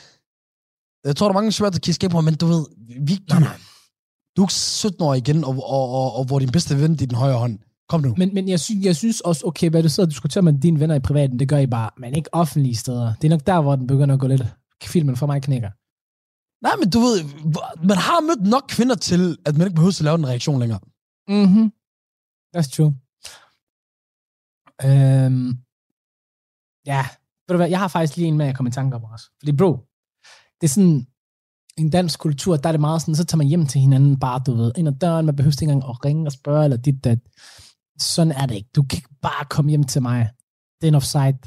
[1.05, 2.67] Jeg tror, der er mange svært at kigge på, men du ved,
[3.07, 3.37] vi, du,
[4.37, 7.03] du er ikke 17 år igen, og, og, og, og, hvor din bedste ven, det
[7.03, 7.59] er den højre hånd.
[7.89, 8.15] Kom nu.
[8.17, 10.81] Men, men jeg, synes, jeg synes også, okay, hvad du sidder og diskuterer med dine
[10.81, 13.15] venner i privaten, det gør I bare, men ikke offentlige steder.
[13.15, 14.43] Det er nok der, hvor den begynder at gå lidt.
[14.83, 15.71] Filmen for mig knækker.
[16.65, 17.17] Nej, men du ved,
[17.91, 20.81] man har mødt nok kvinder til, at man ikke behøver at lave en reaktion længere.
[21.29, 21.73] Mhm.
[22.57, 22.93] That's true.
[24.87, 25.49] Øhm,
[26.87, 27.03] ja,
[27.45, 29.27] ved du hvad, jeg har faktisk lige en med, jeg kommer i tanke om også.
[29.39, 29.71] Fordi bro,
[30.61, 31.07] det er sådan,
[31.79, 34.43] en dansk kultur, der er det meget sådan, så tager man hjem til hinanden bare,
[34.47, 37.05] du ved, ind ad døren, man behøver ikke engang at ringe og spørge, eller dit,
[37.05, 37.19] dat.
[38.01, 38.71] Sådan er det ikke.
[38.77, 40.31] Du kan ikke bare komme hjem til mig.
[40.81, 41.39] Det er en offside.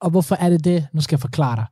[0.00, 0.88] Og hvorfor er det det?
[0.92, 1.66] Nu skal jeg forklare dig.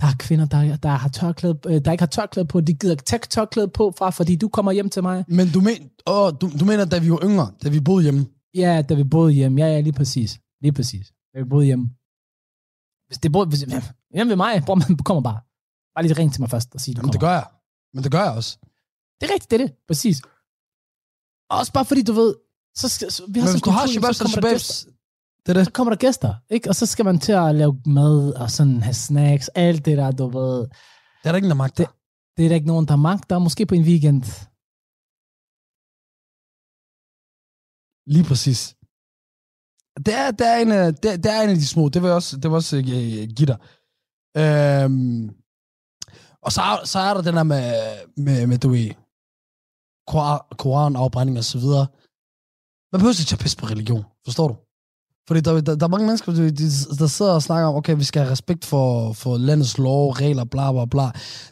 [0.00, 2.94] Der er kvinder, der, der, har tørklæde, øh, der ikke har tørklæde på, de gider
[2.94, 5.24] ikke tage tørklæde på fra, fordi du kommer hjem til mig.
[5.28, 8.26] Men du, men, åh, du, du mener, da vi var yngre, da vi boede hjemme.
[8.54, 9.60] Ja, da vi boede hjemme.
[9.60, 10.40] Ja, ja, lige præcis.
[10.62, 11.12] Lige præcis.
[11.34, 11.90] Da vi boede hjemme.
[13.08, 13.60] Hvis det boede, hvis,
[14.14, 15.40] hjemme ved mig, bror, man kommer bare.
[15.94, 17.32] Bare lige ring til mig først og sige, du Jamen, det kommer.
[17.32, 17.46] gør jeg.
[17.94, 18.58] Men det gør jeg også.
[19.20, 19.74] Det er rigtigt, det er det.
[19.88, 20.22] Præcis.
[21.50, 22.34] Også bare fordi, du ved,
[22.76, 24.86] så skal, så, vi har Men hvis sådan du har shababs så og shababs,
[25.42, 25.64] det er det.
[25.66, 26.68] Så kommer der gæster, ikke?
[26.68, 30.10] Og så skal man til at lave mad og sådan have snacks, alt det der,
[30.10, 30.58] du ved.
[30.60, 31.86] Det er der ingen, der magter.
[32.36, 33.38] Det er der ikke nogen, der magter.
[33.38, 34.22] Måske på en weekend.
[38.14, 38.60] Lige præcis.
[40.06, 41.88] Det er, det, er en, af- det, det er en af de små.
[41.88, 42.82] Det jeg også, det vil også uh,
[43.36, 43.58] give dig.
[44.42, 45.28] Øhm,
[46.46, 47.64] og så, så er der den der med,
[48.16, 48.90] med, med du ved,
[50.10, 51.86] Koran- koranafbrænding og så videre.
[52.92, 54.54] Man behøver ikke tage pis på religion, forstår du?
[55.28, 57.74] Fordi der, der, der er mange mennesker, du ved, de- der sidder og snakker om,
[57.74, 61.02] okay, vi skal have respekt for, for landets lov, regler, bla bla bla.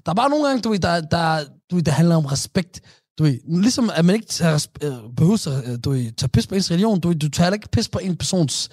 [0.07, 2.81] Der er bare nogle gange, du ved, der, der, du ved, der handler om respekt.
[3.19, 6.47] Du ved, ligesom at man ikke tager, øh, behøver at øh, du ved, tage pis
[6.47, 8.69] på ens religion, du, ved, du tager ikke pis på en persons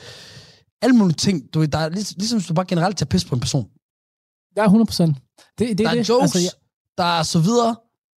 [0.82, 1.54] alle mulige ting.
[1.54, 3.68] Du ved, der er lig, ligesom hvis du bare generelt tager pis på en person.
[4.58, 5.18] Ja, 100 procent.
[5.60, 6.10] Det, det, Der er det.
[6.10, 6.56] jokes, Altså, altså,
[6.98, 7.76] der er så videre,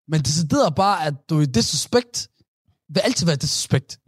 [0.09, 2.29] men det sidder bare, at du ved, disrespect
[2.95, 3.99] vil altid være disrespect.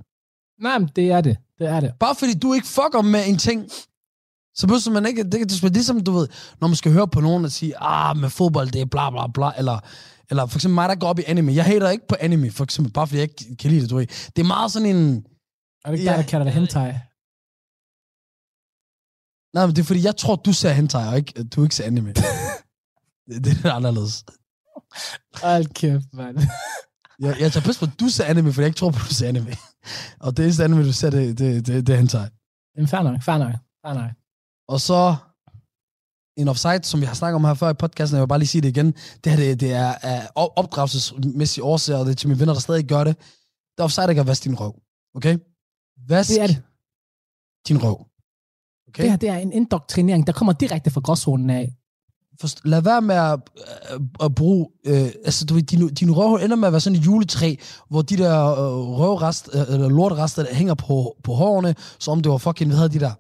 [0.60, 1.36] Nej, men det er det.
[1.58, 1.92] Det er det.
[2.00, 3.70] Bare fordi du ikke fucker med en ting,
[4.54, 5.74] så behøver man ikke, det kan disrespect.
[5.74, 6.28] Ligesom du ved,
[6.60, 9.26] når man skal høre på nogen og sige, ah, med fodbold, det er bla bla
[9.26, 9.78] bla, eller,
[10.30, 11.52] eller for eksempel mig, der går op i anime.
[11.54, 13.96] Jeg hater ikke på anime, for eksempel, bare fordi jeg ikke kan lide det, du
[13.96, 14.06] ved.
[14.06, 15.26] Det er meget sådan en,
[15.84, 16.16] Er det ikke ja.
[16.16, 16.92] der, der kalder det hentai?
[19.54, 21.84] nej, men det er fordi, jeg tror, du ser hentai, og ikke, du ikke ser
[21.84, 22.12] anime.
[23.28, 24.24] det, det er anderledes.
[25.42, 26.38] Hold kæft, mand.
[27.20, 29.08] Jeg, jeg tager pis på, at du ser anime, for jeg ikke tror på, at
[29.10, 29.52] du ser anime.
[30.24, 32.28] og det eneste anime, du ser, det, det, det, det er hentai.
[32.76, 33.54] Jamen, fair nok, fair nok,
[33.86, 34.10] fair nok.
[34.68, 35.16] Og så
[36.36, 38.48] en offside, som vi har snakket om her før i podcasten, jeg vil bare lige
[38.48, 38.86] sige det igen.
[39.24, 42.52] Det her, det, det er af op- opdragelsesmæssige årsager, og det er til mine venner,
[42.52, 43.16] der stadig gør det.
[43.72, 44.74] Det er offside ikke at vaske din røv.
[45.14, 45.38] Okay?
[46.08, 46.62] Vask Det er det.
[47.68, 48.06] din røv.
[48.88, 49.02] Okay?
[49.02, 51.76] Det her, det er en indoktrinering, der kommer direkte fra gråzonen af.
[52.40, 53.40] Forst- lad være med at,
[53.94, 54.68] øh, at bruge...
[54.86, 57.54] Øh, altså, du ved, din, din røv ender med at være sådan et juletræ,
[57.90, 62.22] hvor de der øh, røvrest, øh, eller lorterester, der hænger på, på hårene, som om
[62.22, 63.12] det var fucking, hvad hedder de der?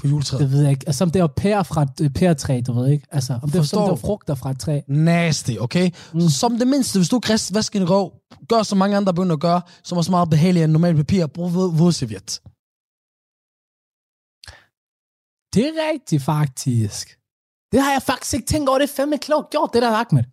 [0.00, 0.40] På juletræet.
[0.42, 0.84] Det ved jeg ikke.
[0.86, 3.06] Altså, om det var pære fra et øh, pæretræ, du ved ikke?
[3.10, 4.80] Altså, om det, Forstår som det var frugter fra et træ.
[4.88, 5.90] Nasty, okay?
[6.14, 6.20] Mm.
[6.28, 8.12] Som det mindste, hvis du ikke rest vasker din røv,
[8.48, 11.26] gør som mange andre begynder at gøre, som er så meget behageligt end normalt papir,
[11.26, 12.40] brug våd- vådserviet.
[15.54, 17.18] Det er rigtigt, faktisk.
[17.72, 18.78] Det har jeg faktisk ikke tænkt over.
[18.78, 20.24] Det er fandme klogt gjort, det der, Ahmed.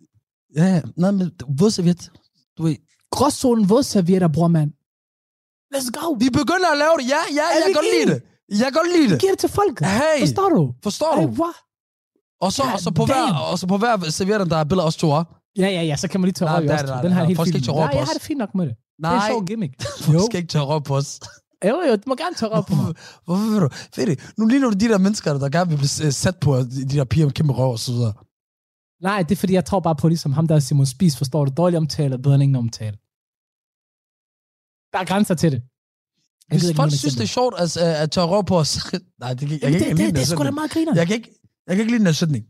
[0.56, 0.80] Ja, ja.
[0.96, 1.30] Nej, men
[1.60, 2.10] vådserviet.
[2.58, 2.76] Du ved,
[3.10, 4.70] Gråzonen vådservietter, bror, mand.
[5.74, 6.12] Let's go.
[6.12, 7.08] vi begynder at lave det.
[7.08, 8.22] Ja, ja, Er jeg kan godt lide det.
[8.58, 9.20] Jeg kan godt lide det.
[9.20, 9.86] Giv det til folket.
[9.86, 10.18] Hey.
[10.20, 10.74] Forstår du?
[10.82, 11.26] Forstår du?
[11.26, 11.54] hvad?
[12.40, 13.36] Og så, God og så på hver, damn.
[13.50, 15.24] og så på hver serviet, der er billeder af os to, ah.
[15.58, 16.82] Ja, ja, ja, så kan man lige tage Nej, røv i nej, os.
[16.88, 17.66] nej, Den nej, jeg helt folk fint.
[17.66, 18.74] Nej, jeg har det fint nok med det.
[18.76, 19.72] Det er Nej, en sjov gimmick.
[20.06, 21.20] du skal ikke tage røv på os.
[21.68, 22.62] Jo, jo, du må gerne tage mig.
[22.62, 22.94] Hvorfor,
[23.24, 23.68] hvorfor vil du?
[23.96, 26.88] Du, nu ligner du de der mennesker, der gerne vil blive øh, sat på, de
[26.90, 28.12] de der piger med kæmpe røv og så videre.
[29.02, 31.44] Nej, det er fordi, jeg tror bare på, ligesom ham der er Simon Spies, forstår
[31.44, 32.96] du, dårlig omtale er bedre end ingen omtale.
[34.92, 35.62] Der er grænser til det.
[36.50, 38.92] Jeg Hvis folk synes, det er sjovt at, at, at tørre røv på os,
[39.22, 40.92] nej, det, jeg, kan Jamen, ikke det, lide det, det er sgu da meget griner.
[40.94, 41.30] Jeg kan ikke,
[41.66, 42.44] jeg kan ikke lide den sætning.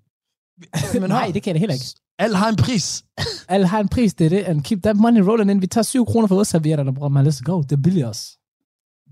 [1.00, 1.86] Men Nej, hør, det kan jeg heller ikke.
[2.18, 3.04] Alt har en pris.
[3.48, 4.44] Alle har en pris, det er det.
[4.44, 5.62] And keep that money rolling in.
[5.62, 7.26] Vi tager 7 kroner for vådservietterne, bror man.
[7.26, 7.62] Let's go.
[7.62, 8.39] Det er billigt også.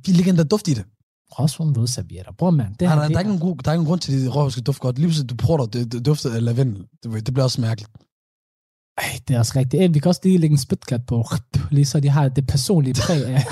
[0.07, 0.85] Vi ligger endda duft i det.
[1.31, 2.33] Gråzonen vådservietter.
[2.39, 2.67] Bror man.
[2.73, 4.19] Det Nej, det der, er ikke nogen, god- der er ikke nogen grund til, at
[4.21, 4.97] de røv skal dufte godt.
[4.99, 6.85] Lige pludselig, du prøver det, det af lavendel.
[7.03, 7.91] Det, ved- det bliver også mærkeligt.
[8.99, 9.83] Ej, det er også rigtigt.
[9.83, 11.25] Ey, vi kan også lige lægge en spytkat på.
[11.71, 13.45] Lige så de har det personlige præg af,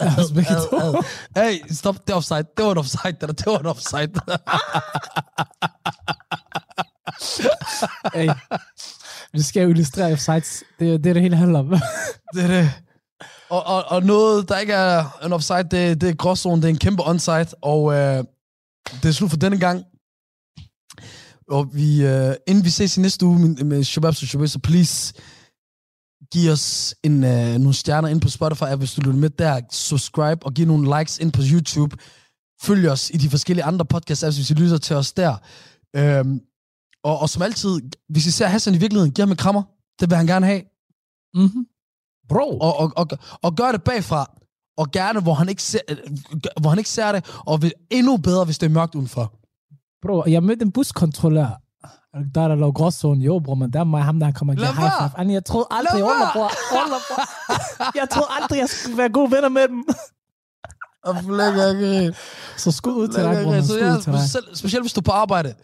[0.00, 1.02] af os begge to.
[1.36, 2.44] Hey, stop, det er offside.
[2.56, 3.12] Det var en offside.
[3.12, 4.12] Det, der, det var en offside.
[8.14, 8.28] Ey,
[9.32, 10.62] vi skal jo illustrere offsides.
[10.78, 11.68] Det er det, det hele handler om.
[12.34, 12.70] det er det.
[13.50, 16.62] Og, og, og noget, der ikke er en offside, det, det er gråzone.
[16.62, 17.46] Det er en kæmpe onside.
[17.62, 18.24] Og øh,
[19.02, 19.84] det er slut for denne gang.
[21.48, 24.58] Og vi, øh, inden vi ses i næste uge med, med Shabab og Shababs, så
[24.58, 25.14] please
[26.32, 29.60] giv os en, øh, nogle stjerner ind på Spotify, hvis du lytter med der.
[29.70, 31.96] Subscribe og giv nogle likes ind på YouTube.
[32.62, 35.36] Følg os i de forskellige andre podcast-apps, hvis I lytter til os der.
[35.96, 36.40] Øhm,
[37.04, 39.62] og, og som altid, hvis I ser Hassan i virkeligheden, giv ham en krammer.
[40.00, 40.62] Det vil han gerne have.
[41.34, 41.66] Mm-hmm.
[42.30, 42.58] Bro.
[42.58, 43.06] Og, og, og,
[43.42, 44.26] og gør det bagfra.
[44.78, 45.96] Og gerne, hvor han ikke ser, øh,
[46.60, 47.34] hvor han ikke ser det.
[47.46, 49.32] Og vil- endnu bedre, hvis det er mørkt udenfor.
[50.02, 51.60] Bro, jeg mødte en buskontrollør.
[52.34, 53.22] Der er der lå gråzonen.
[53.22, 55.32] Jo, bror, men der er mig ham, der kommer Lad high five.
[55.32, 56.50] Jeg troede aldrig, Ola, bror.
[56.72, 57.22] Ola, bror.
[57.98, 59.84] Jeg troede aldrig, jeg skulle være gode venner med dem.
[61.04, 61.14] Og
[62.56, 63.60] Så skud ud til dig, bror.
[63.60, 65.54] Så til ja, selv, specielt hvis du er på arbejde.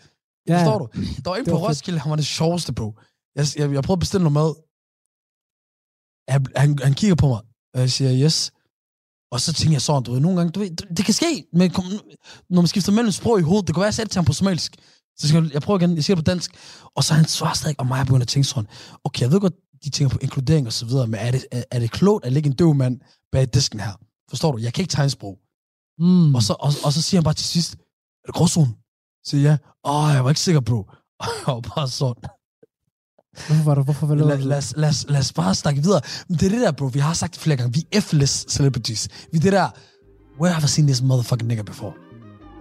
[0.48, 0.88] Ja, Forstår du?
[1.24, 1.56] Der var en på.
[1.56, 2.94] Roskilde, han var det sjoveste, bro.
[3.36, 4.54] Jeg, jeg, jeg prøvede at bestille noget mad.
[6.28, 7.40] Han, han, han kigger på mig,
[7.74, 8.52] og jeg siger yes.
[9.32, 11.46] Og så tænker jeg sådan, du ved, nogle gange, du ved, det, det kan ske,
[11.52, 11.84] men kom,
[12.50, 14.18] når man skifter mellem sprog i hovedet, det kan være, at jeg sagde det til
[14.18, 14.76] ham på somalisk.
[15.18, 16.50] Så skal jeg, jeg prøver igen, jeg siger det på dansk.
[16.96, 18.70] Og så han svarer stadig, og mig er begyndt at tænke sådan,
[19.04, 19.54] okay, jeg ved godt,
[19.84, 22.32] de tænker på inkludering og så videre, men er det, er, er det klogt at
[22.32, 23.00] lægge en døv mand
[23.32, 23.92] bag disken her?
[24.30, 24.58] Forstår du?
[24.58, 25.38] Jeg kan ikke tegnsprog.
[25.98, 26.34] Mm.
[26.34, 28.74] Og så, og, og så siger han bare til sidst, er det gråzone?
[29.24, 30.76] Så siger jeg, åh, jeg var ikke sikker, bro.
[31.20, 32.22] Og jeg var bare sådan,
[33.46, 33.82] Hvorfor var du?
[33.82, 34.48] Hvorfor var lad, du?
[34.48, 36.00] lad, os- lad, os- lad os bare snakke videre.
[36.28, 38.44] Men det er det der, bro, vi har sagt det flere gange, vi er F-less
[38.48, 39.08] celebrities.
[39.32, 39.68] Vi er det der,
[40.40, 41.92] where have I seen this motherfucking nigga before?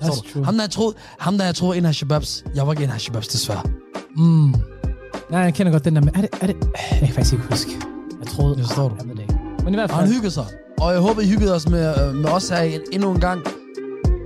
[0.04, 0.46] That's true.
[0.46, 2.90] Ham der, jeg troede, ham der, jeg troede, en af Shababs, jeg var ikke en
[2.90, 3.64] af Shababs, desværre.
[4.18, 4.56] Mm.
[5.32, 6.56] Nej, jeg kender godt den der, men er det, er det,
[6.92, 7.72] jeg kan faktisk ikke huske.
[8.20, 8.96] Jeg troede, Det forstår du.
[9.08, 9.38] Jeg det.
[9.64, 10.46] Men i hvert Og han fald, hyggede sig.
[10.78, 13.42] Og jeg håber, I hyggede os med, øh, med os her en- endnu en gang.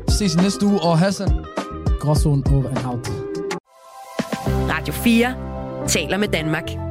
[0.09, 1.31] Ses i næste uge, og Hassan,
[1.99, 3.09] gråzonen over and out.
[4.69, 5.35] Radio 4
[5.87, 6.88] taler med Danmark.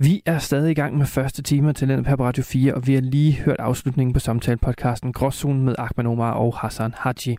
[0.00, 2.86] Vi er stadig i gang med første time til den her på Radio 4, og
[2.86, 7.36] vi har lige hørt afslutningen på samtalepodcasten Gråzonen med Ahmed Omar og Hassan Haji.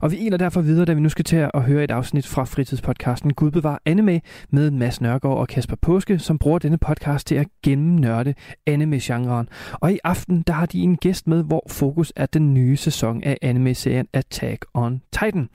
[0.00, 2.44] Og vi iler derfor videre, da vi nu skal til at høre et afsnit fra
[2.44, 7.34] fritidspodcasten Gud bevar anime med Mads Nørgaard og Kasper Påske, som bruger denne podcast til
[7.34, 8.34] at gennemnørde
[8.66, 9.48] anime-genren.
[9.72, 13.22] Og i aften, der har de en gæst med, hvor fokus er den nye sæson
[13.22, 15.48] af anime-serien Attack on Titan.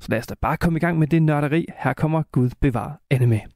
[0.00, 1.66] Så lad os da bare komme i gang med det nørderi.
[1.78, 3.55] Her kommer Gud bevar anime.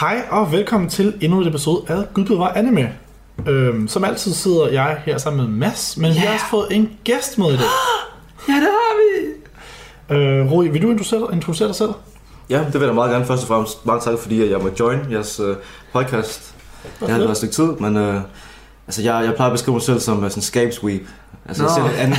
[0.00, 2.92] Hej og velkommen til endnu et episode af Gud bevar anime.
[3.46, 6.14] Øhm, som altid sidder jeg her sammen med Mads, men yeah.
[6.14, 7.66] vi har også fået en gæst med i dag.
[8.48, 10.16] Ja, det har vi!
[10.16, 11.90] Øh, Rui, vil du introducere, introducere dig selv?
[12.50, 13.86] Ja, det vil jeg meget gerne først og fremmest.
[13.86, 15.56] Mange tak, fordi jeg må join jeres øh,
[15.92, 16.54] podcast.
[17.00, 18.20] Det har været et stykke tid, men øh,
[18.86, 21.02] altså, jeg, jeg plejer at beskrive mig selv som uh, sådan scape sweep.
[21.48, 21.76] Altså, jeg Nå.
[21.76, 22.16] ser lidt anime.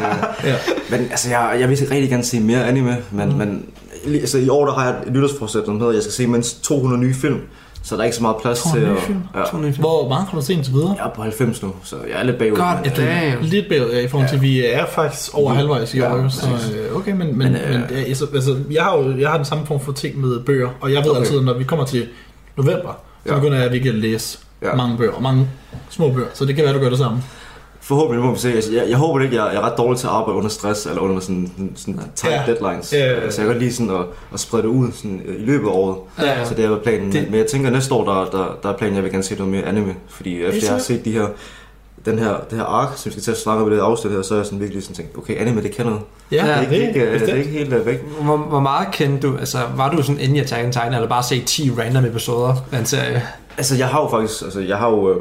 [0.00, 0.56] men, øh, Ja.
[0.90, 3.34] men altså, jeg, jeg vil rigtig gerne se mere anime, men, mm.
[3.34, 3.66] men
[4.06, 6.62] altså, i år der har jeg et nytårsforsæt, der hedder, at jeg skal se mindst
[6.64, 7.40] 200 nye film.
[7.82, 9.02] Så der er ikke så meget plads 200 til at...
[9.02, 9.22] film?
[9.34, 10.94] Ja, Hvor meget har du set indtil videre?
[10.98, 12.56] jeg er på 90 nu, så jeg er lidt bagud.
[12.56, 12.96] God Men, øh,
[13.32, 13.42] damn.
[13.44, 15.56] Lidt bagud, ja, i forhold til, at vi er faktisk over Ja.
[15.56, 16.28] halvvejs i Ja, år.
[16.28, 16.46] Så,
[16.76, 19.36] øh, okay, men, men, Men, øh, men øh, altså, altså, jeg, har jo, jeg har
[19.36, 21.20] den samme form for ting med bøger, og jeg ved Okay.
[21.20, 22.06] altid, at når vi kommer til
[22.56, 23.38] november, så Ja.
[23.38, 24.74] begynder jeg virkelig at læse Ja.
[24.74, 25.48] mange bøger, og mange
[25.90, 27.22] små bøger, så det kan være, du gør det samme.
[27.90, 28.52] Forhåbentlig må vi se.
[28.52, 30.86] Altså, jeg, jeg håber ikke, jeg, jeg er ret dårlig til at arbejde under stress,
[30.86, 32.42] eller under sådan, sådan, sådan tight Ja.
[32.52, 32.92] deadlines.
[32.92, 33.30] Ja, ja, ja.
[33.30, 34.00] Så jeg kan godt lide sådan at,
[34.34, 35.96] at sprede det ud sådan, øh, i løbet af året.
[36.18, 36.44] Ja, ja.
[36.44, 37.06] Så det er planen.
[37.12, 37.30] Det- Det...
[37.30, 39.22] Men jeg tænker, at næste år, der, der, der er planen, at jeg vil gerne
[39.24, 39.94] se noget mere anime.
[40.08, 41.26] Fordi efter jeg har set de her,
[42.04, 44.12] den her, det her ark, som vi skal til at snakke om i det afsnit
[44.12, 46.00] her, så er jeg sådan virkelig sådan tænkt, okay, anime, det kan noget.
[46.32, 48.04] Ja, det, er ikke, det, er ikke, det er ikke helt øh, væk.
[48.22, 51.08] Hvor, hvor meget kendte du, altså var du sådan inde i Attack on Titan, eller
[51.08, 53.22] bare set 10 random episoder af en serie?
[53.58, 55.16] Altså, jeg har jo faktisk, altså, jeg har jo, øh,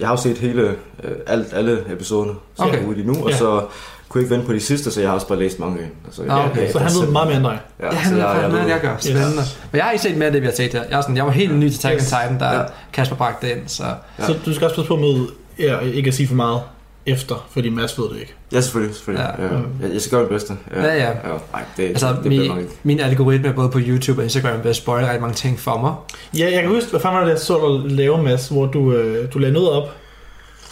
[0.00, 0.62] jeg har jo set hele,
[1.04, 2.72] øh, alt, alle episoderne, så Okay.
[2.74, 3.36] jeg er ude i nu, og Ja.
[3.36, 3.60] så
[4.08, 5.78] kunne jeg ikke vente på de sidste, så jeg har også bare læst mange.
[6.06, 6.72] Altså, Ah, okay.
[6.72, 7.58] Så han ved meget mere end dig.
[7.80, 8.96] Ja, Ja, han ved faktisk mere, end jeg gør.
[9.00, 9.42] Spændende.
[9.72, 10.82] Men jeg har ikke set mere af det, vi har set her.
[10.90, 12.06] Jeg, er sådan, jeg var helt ny til Attack on Yes.
[12.08, 12.62] Titan, da Ja.
[12.92, 13.84] Kasper bragte det ind, så...
[14.18, 14.26] Ja.
[14.26, 15.26] Så du skal også passe på med
[15.58, 16.60] ja, ikke at sige for meget
[17.06, 18.34] efter, fordi Mads ved det ikke.
[18.52, 18.94] Ja, selvfølgelig.
[18.96, 19.34] selvfølgelig.
[19.38, 19.44] Ja.
[19.44, 19.54] Ja.
[19.54, 19.60] Ja.
[19.82, 20.56] Jeg, jeg skal gøre mit bedste.
[20.74, 21.08] Ja, ja.
[21.08, 21.12] ja.
[21.54, 22.72] Ej, det, Altså, det, det nok min, ikke.
[22.82, 25.94] min algoritme både på YouTube og Instagram vil spoil rigtig mange ting for mig.
[26.38, 28.92] Ja, jeg kan huske, hvad fanden var det, jeg så dig lave, Mads, hvor du,
[28.92, 29.88] øh, du lagde noget op,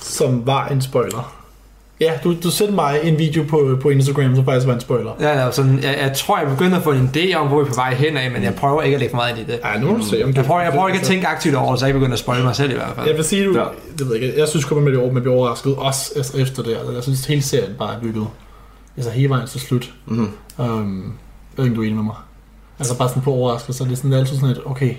[0.03, 1.40] som var en spoiler.
[2.01, 5.13] Ja, du, du sendte mig en video på, på Instagram, som faktisk var en spoiler.
[5.21, 7.63] Ja, ja, sådan, jeg, jeg tror, jeg begynder at få en idé om, hvor vi
[7.65, 9.53] er på vej hen af, men jeg prøver ikke at lægge for meget ind i
[9.53, 9.61] det.
[9.65, 10.33] Ja, nu må du se, om.
[10.35, 12.19] Jeg prøver, jeg prøver ikke at tænke aktivt over, det, så jeg ikke begynder at
[12.19, 13.07] spoil mig selv i hvert fald.
[13.07, 13.65] Jeg vil sige, du, Ja.
[13.99, 16.63] det ved jeg ikke, jeg synes kun, man bliver, man bliver overrasket, også altså efter
[16.63, 16.77] det.
[16.77, 18.27] Altså, jeg synes, hele serien bare er bygget.
[18.97, 19.93] Altså hele vejen til slut.
[20.07, 20.29] Mm-hmm.
[20.59, 22.15] Um, jeg ved ikke, du er enig med mig.
[22.79, 24.95] Altså bare sådan på overraskelse, det er sådan det er altid sådan et, okay,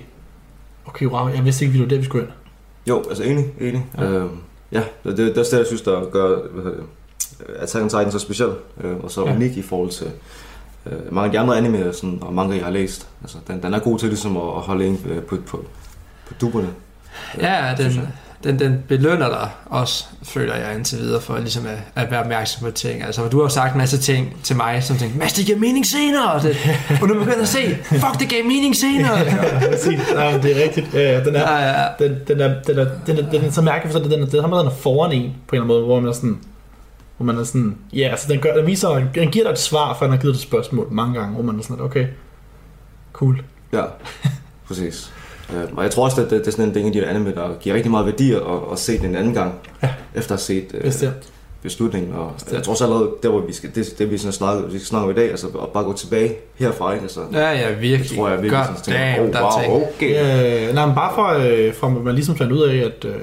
[0.86, 2.32] okay, wow, jeg vidste ikke, vi var der, vi skulle ind.
[2.88, 3.86] Jo, altså enig, enig.
[3.98, 4.28] Ja, øhm,
[4.72, 6.38] ja det, det, er det, jeg synes, der gør
[7.58, 8.50] Attack on Titan så speciel,
[8.84, 9.34] øh, og så Ja.
[9.34, 10.10] unik i forhold til
[10.86, 13.08] øh, mange af de andre anime, sådan, og mange, jeg har læst.
[13.22, 15.64] Altså, den, den er god til ligesom at, holde en øh, på, på,
[16.26, 16.68] på duberne.
[17.38, 18.08] Ja, synes den,
[18.44, 22.64] den, den belønner dig også, føler jeg indtil videre, for ligesom at, at være opmærksom
[22.64, 23.02] på ting.
[23.02, 25.58] Altså, du har jo sagt en masse ting til mig, som tænkte, Mads, det giver
[25.58, 26.32] mening senere!
[26.32, 26.56] Og, det,
[27.02, 29.18] og nu begynder at se, fuck, det gav mening senere!
[29.18, 30.94] ja, men det er rigtigt.
[30.94, 31.88] Ja, ja, den er, Ja, ja, ja.
[31.98, 34.26] den, den, er, den, er, den, er, den er så mærkelig, for den, den, er,
[34.26, 36.38] den, er foran en, på en eller anden måde, hvor man er sådan,
[37.16, 39.94] hvor man er sådan, ja, altså den, gør, den viser, den giver dig et svar,
[39.94, 42.06] for den har givet dig et spørgsmål mange gange, hvor man er sådan, okay,
[43.12, 43.42] cool.
[43.72, 43.84] Ja,
[44.66, 45.12] præcis.
[45.56, 47.34] Øh, og jeg tror også, at det, det er sådan en ting de der anime,
[47.34, 48.40] der giver rigtig meget værdi at,
[48.72, 49.88] at se den en anden gang, Ja.
[50.14, 51.12] efter at have set øh, Bestemt.
[51.62, 52.12] beslutningen.
[52.12, 52.52] Og Bestemt.
[52.54, 54.86] jeg tror også allerede, der hvor vi skal, det, det vi sådan snakker, vi skal
[54.86, 57.02] snakke om i dag, altså at bare gå tilbage herfra, ikke?
[57.02, 58.08] Altså, Ja, ja, virkelig.
[58.10, 59.72] det tror jeg virkelig, Godt, sådan, tænker, damn, oh, der er ting.
[59.72, 60.68] wow, okay.
[60.68, 63.14] Øh, nej, men bare fra, øh, fra man ligesom fandt ud af, at øh,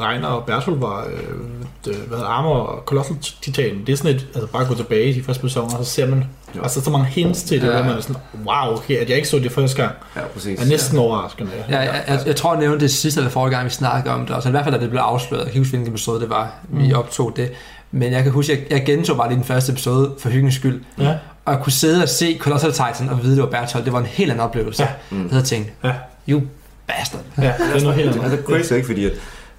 [0.00, 1.36] Reiner og Bertolt var øh,
[1.84, 3.82] hvad hedder, Armor og Colossal Titan.
[3.86, 6.06] Det er sådan et, altså bare gå tilbage i de første sæsoner, og så ser
[6.10, 6.24] man
[6.54, 6.62] Ja.
[6.62, 7.72] altså så mange hints til det, Ja.
[7.72, 7.76] ja.
[7.82, 10.60] hvor man er sådan, wow, okay, at jeg ikke så det første gang, Ja, præcis.
[10.60, 11.50] er næsten overraskende.
[11.70, 14.26] Ja, jeg, jeg, jeg tror, jeg nævnte det sidste eller forrige gang, vi snakkede om
[14.26, 14.34] det.
[14.34, 15.44] Altså i hvert fald, da det blev afsløret.
[15.44, 16.92] Jeg kan huske, hvilken episode det var, vi Mm.
[16.98, 17.50] optog det.
[17.90, 20.54] Men jeg kan huske, at jeg, jeg gentog bare lige den første episode for hyggens
[20.54, 20.80] skyld.
[20.98, 21.14] Ja.
[21.44, 23.84] Og jeg kunne sidde og se Colossal Titan og vide, det var Bertolt.
[23.84, 24.82] Det var en helt anden oplevelse.
[24.82, 24.88] Ja.
[24.88, 25.16] Ja.
[25.16, 25.22] Mm.
[25.22, 25.92] Jeg havde tænkt, Ja.
[26.28, 26.42] you
[26.86, 27.20] bastard.
[27.38, 28.38] Ja, det er noget helt Det andet.
[28.38, 28.86] er crazy, ikke?
[28.86, 29.12] Fordi at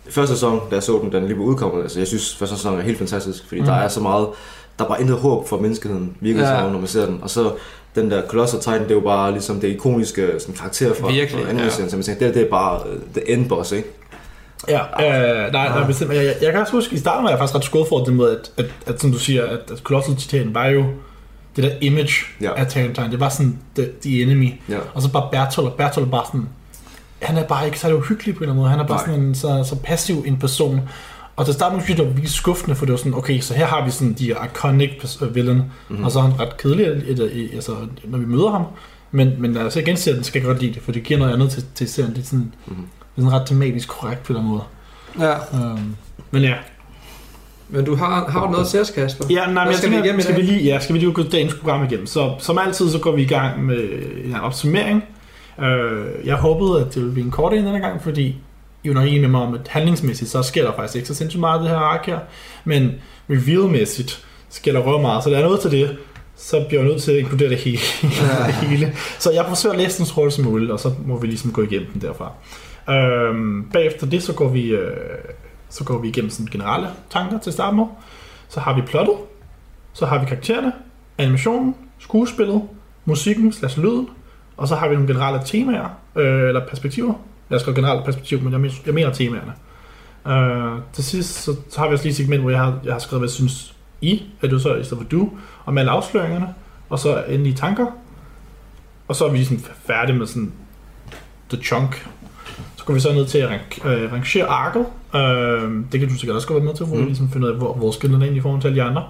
[0.09, 2.79] første sæson, da jeg så den, den lige var udkommet, altså jeg synes, første sæson
[2.79, 3.65] er helt fantastisk, fordi Mm.
[3.67, 3.73] mm.
[3.73, 4.27] der er så meget,
[4.79, 6.63] der er bare intet håb for menneskeheden, virkelig Ja.
[6.63, 6.69] ja.
[6.71, 7.19] når man ser den.
[7.21, 7.51] Og så
[7.95, 11.43] den der Colossal Titan, det er jo bare ligesom det ikoniske sådan, karakter fra, Virkelig,
[11.43, 13.87] fra anime-serien, så man tænker, det, det er bare uh, the end boss, ikke?
[14.67, 14.79] Ja,
[15.45, 16.13] øh, nej, nej, bestemt.
[16.13, 18.31] Jeg, jeg, jeg kan også huske, i starten var jeg faktisk ret skuffet for måde,
[18.39, 20.85] at, at, at, som du siger, at, at Colossal Titan var jo
[21.55, 22.51] det der image Ja.
[22.55, 23.11] af Titan.
[23.11, 24.53] Det var sådan the, the enemy.
[24.69, 24.77] Ja.
[24.93, 26.49] Og så bare Bertolt, og Bertolt er bare sådan,
[27.21, 28.69] han er bare ikke så uhyggelig på en eller anden måde.
[28.69, 29.05] Han er bare Nej.
[29.05, 30.81] sådan en, så, så passiv en person.
[31.39, 33.53] Og til starten synes jeg, det var virkelig skuffende, for det var sådan, okay, så
[33.53, 36.03] her har vi sådan de iconic øh, villain, mm-hmm.
[36.03, 36.85] og så er han ret kedelig,
[37.53, 38.63] altså, når vi møder ham.
[39.11, 41.33] Men, men altså igen ser den, skal jeg godt lide det, for det giver noget
[41.33, 42.13] andet til, til serien.
[42.15, 42.75] Det er sådan, Mhm.
[43.15, 44.61] det er sådan ret tematisk korrekt på den måde.
[45.19, 45.33] Ja.
[45.53, 45.95] Um,
[46.31, 46.53] men ja.
[47.69, 49.25] Men du har, har du noget til os, Kasper?
[49.29, 51.11] Ja, nej, men Hvad jeg skal vi igennem skal vi lige, ja, skal vi lige
[51.11, 52.05] gå dagens program igennem.
[52.05, 53.89] Så som altid, så går vi i gang med
[54.25, 55.03] en opsummering.
[55.61, 58.35] Øh, jeg håbede, at det ville blive en kort en denne gang, fordi
[58.83, 61.39] jo nok enige med mig om, at handlingsmæssigt, så sker der faktisk ikke så sindssygt
[61.39, 62.19] meget af det her ark her.
[62.63, 62.91] Men
[63.29, 65.23] reveal-mæssigt sker der røv meget.
[65.23, 65.97] Så der er noget til det,
[66.35, 67.79] så bliver jeg nødt til at inkludere det hele.
[68.03, 68.47] Ja.
[68.47, 68.93] det hele.
[69.19, 71.51] Så jeg forsøger at læse den så hurtigt som muligt, og så må vi ligesom
[71.51, 72.31] gå igennem den derfra.
[72.89, 74.91] Øhm, bagefter det, så går vi, øh,
[75.69, 77.85] så går vi igennem sådan generelle tanker til med.
[78.49, 79.15] Så har vi plottet,
[79.93, 80.71] så har vi karaktererne,
[81.17, 82.61] animationen, skuespillet,
[83.05, 84.09] musikken slash lyden,
[84.57, 87.13] og så har vi nogle generelle temaer, øh, eller perspektiver.
[87.49, 89.53] Jeg skrevet generelle perspektiv, men jeg, men- jeg mener temaerne.
[90.27, 92.93] Øh, til sidst, så, så har vi også lige et segment, hvor jeg har, jeg
[92.93, 95.29] har skrevet, hvad jeg synes I, at du så i stedet for du,
[95.65, 96.47] om alle afsløringerne,
[96.89, 97.85] og så endelige tanker.
[99.07, 100.51] Og så er vi ligesom færdige med sådan
[101.49, 102.07] the chunk.
[102.75, 104.85] Så går vi så ned til at rank, øh, rangere arket.
[105.15, 107.01] Øh, det kan du sikkert også godt være med til, hvor mm.
[107.01, 109.03] vi ligesom finder ud af, hvor, hvor skillerne er i forhold til alle de andre.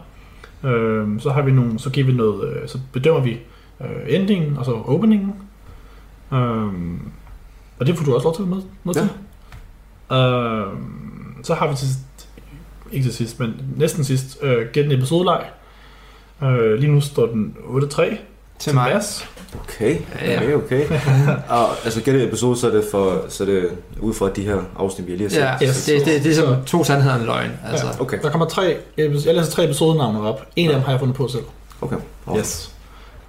[0.63, 3.39] Øh, så har vi nogle, så giver vi noget, øh, så bedømmer vi
[3.81, 5.33] øh, endingen, og så openingen.
[6.33, 6.73] Øh,
[7.79, 8.99] og det får du også lov til at med, med Ja.
[9.01, 9.09] til.
[10.17, 11.87] Øh, så har vi til
[12.91, 15.43] ikke til sidst, men næsten sidst, øh, gæt en episodeleg.
[16.43, 18.17] Øh, lige nu står den 8-3
[18.59, 18.91] Til mig.
[18.93, 19.27] Mads.
[19.63, 20.99] Okay, Ja, okay, okay.
[21.49, 23.69] og altså gætte episode, så er det, for, så er det
[23.99, 25.65] ud fra de her afsnit, vi lige har set.
[25.65, 25.85] Ja, Yes.
[25.85, 27.51] det, det, det er som to sandheder og en løgn.
[27.67, 27.85] Altså.
[27.85, 28.01] Ja.
[28.01, 30.45] Okay, Der kommer tre, jeg læser tre episodenavne op.
[30.55, 31.43] En af dem har jeg fundet på selv.
[31.81, 31.97] okay.
[32.37, 32.71] Yes.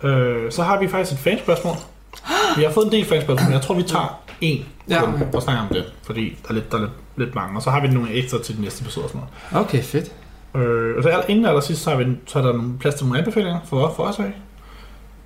[0.02, 1.74] Øh, så har vi faktisk et fanspørgsmål.
[2.56, 5.00] Vi har fået en del fanspørgsmål, men jeg tror, vi tager en Ja.
[5.04, 7.56] kun og snakker om det, fordi der er lidt, der er lidt, lidt mange.
[7.58, 10.12] Og så har vi nogle ekstra til den næste episode og sådan Okay, fedt.
[10.54, 10.66] noget.
[10.68, 13.06] Øh, og så inden aller sidst, så, har vi, så er der nogle plads til
[13.06, 14.32] nogle anbefalinger for, for os af,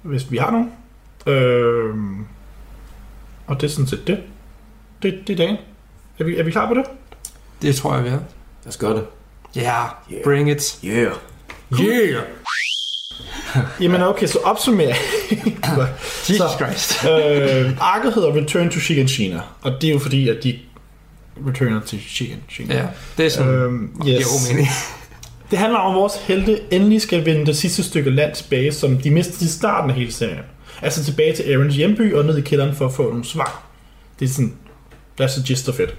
[0.02, 0.72] hvis vi har nogen.
[1.26, 1.94] Øh,
[3.46, 4.22] og det er sådan set det.
[5.02, 5.56] Det, det er dagen.
[6.18, 6.84] Er vi, er vi klar på det?
[7.62, 8.12] Det tror jeg, vi er.
[8.12, 9.06] Lad os gøre det.
[9.56, 10.24] Ja, Yeah.
[10.24, 10.78] bring it.
[10.84, 11.12] Yeah.
[11.80, 12.22] Yeah!
[13.80, 17.04] Jamen okay, så opsummer Jesus Så- Christ.
[17.04, 20.58] øh, Arket hedder Return to Shiganshina, og det er jo fordi, at de
[21.48, 22.74] returner til Shiganshina.
[22.76, 22.86] Ja,
[23.16, 24.48] det er sådan, Øhm, det giver yes.
[24.50, 24.68] mening.
[25.50, 28.98] Det handler om, at vores helte endelig skal vende det sidste stykke land tilbage, som
[28.98, 30.38] de mistede i starten af hele serien.
[30.82, 33.62] Altså tilbage til Aarons hjemby og ned i kælderen for at få nogle svar.
[34.20, 34.52] Det er sådan,
[35.20, 35.94] that's the gist of it.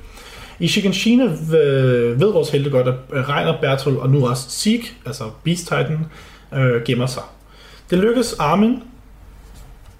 [0.59, 2.93] I Shiganshina ved, ved vores helte godt, at
[3.30, 5.99] Reiner, Bertolt og nu også Zeke, altså Beast Titan,
[6.56, 7.24] øh, gemmer sig.
[7.89, 8.84] Det lykkes Armin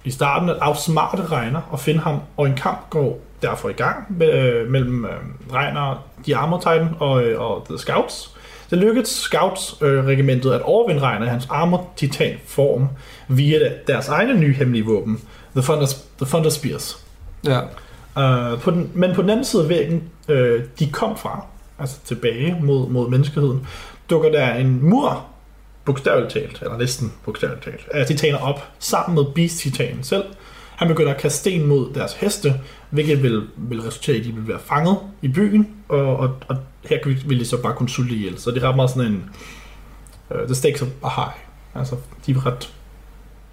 [0.04, 4.18] i starten at outsmarte Reiner og finde ham, og en kamp går derfor i gang
[4.18, 5.10] med, øh, mellem øh,
[5.52, 8.36] Reiner, de Armor Titan og, øh, og The Scouts.
[8.70, 12.88] Det lykkedes Scouts-regimentet at overvinde Reiner i hans Armor Titan form
[13.28, 15.20] via deres egne nye hemmelige våben,
[15.52, 15.86] The Thunder,
[16.18, 17.04] The Thunder Spears.
[17.46, 17.60] Ja.
[18.16, 21.44] Uh, på den, men på den anden side af væggen, øh, de kom fra,
[21.78, 23.66] altså tilbage mod, mod menneskeheden,
[24.10, 25.26] dukker der en mur,
[25.86, 30.24] bogstaveligt talt, eller næsten bogstaveligt talt, af titaner op, sammen med Beast-titanen selv.
[30.76, 32.60] Han begynder at kaste sten mod deres heste,
[32.90, 36.56] hvilket vil, vil resultere i, at de vil være fanget i byen, og, og, og
[36.84, 38.38] her kan vi- vil de så bare kunne sulte ihjel.
[38.38, 39.30] Så det er ret meget sådan en...
[40.30, 41.36] Uh, the stakes are high.
[41.74, 42.72] Altså, de er ret,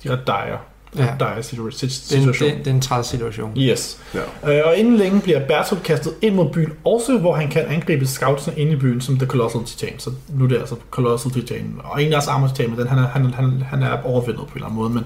[0.04, 0.58] de er ret dire
[0.98, 1.08] ja.
[1.20, 2.50] Dire situa- Det er, en, situation.
[2.50, 3.58] det, er- det er en træls situation.
[3.58, 4.00] Yes.
[4.46, 4.58] Ja.
[4.60, 8.06] Øh, og inden længe bliver Bertolt kastet ind mod byen, også hvor han kan angribe
[8.06, 10.00] scoutsene inde i byen som The Colossal Titan.
[10.00, 11.76] Så nu er det altså Colossal Titan.
[11.84, 14.40] Og en af deres armor titan, men den, han, er, han, han, han er overvindet
[14.48, 14.90] på en eller anden måde.
[14.90, 15.04] Men,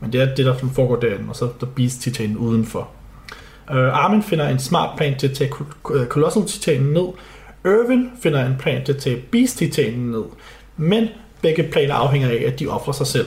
[0.00, 2.88] men det er det, der foregår derinde, og så er der Beast Titan udenfor.
[3.72, 5.50] Øh, Armin finder en smart plan til at tage
[5.94, 7.06] øh, Colossal Titanen ned.
[7.64, 10.22] Irvin finder en plan til at tage Beast Titanen ned.
[10.76, 11.08] Men
[11.42, 13.26] begge planer afhænger af, at de offrer sig selv.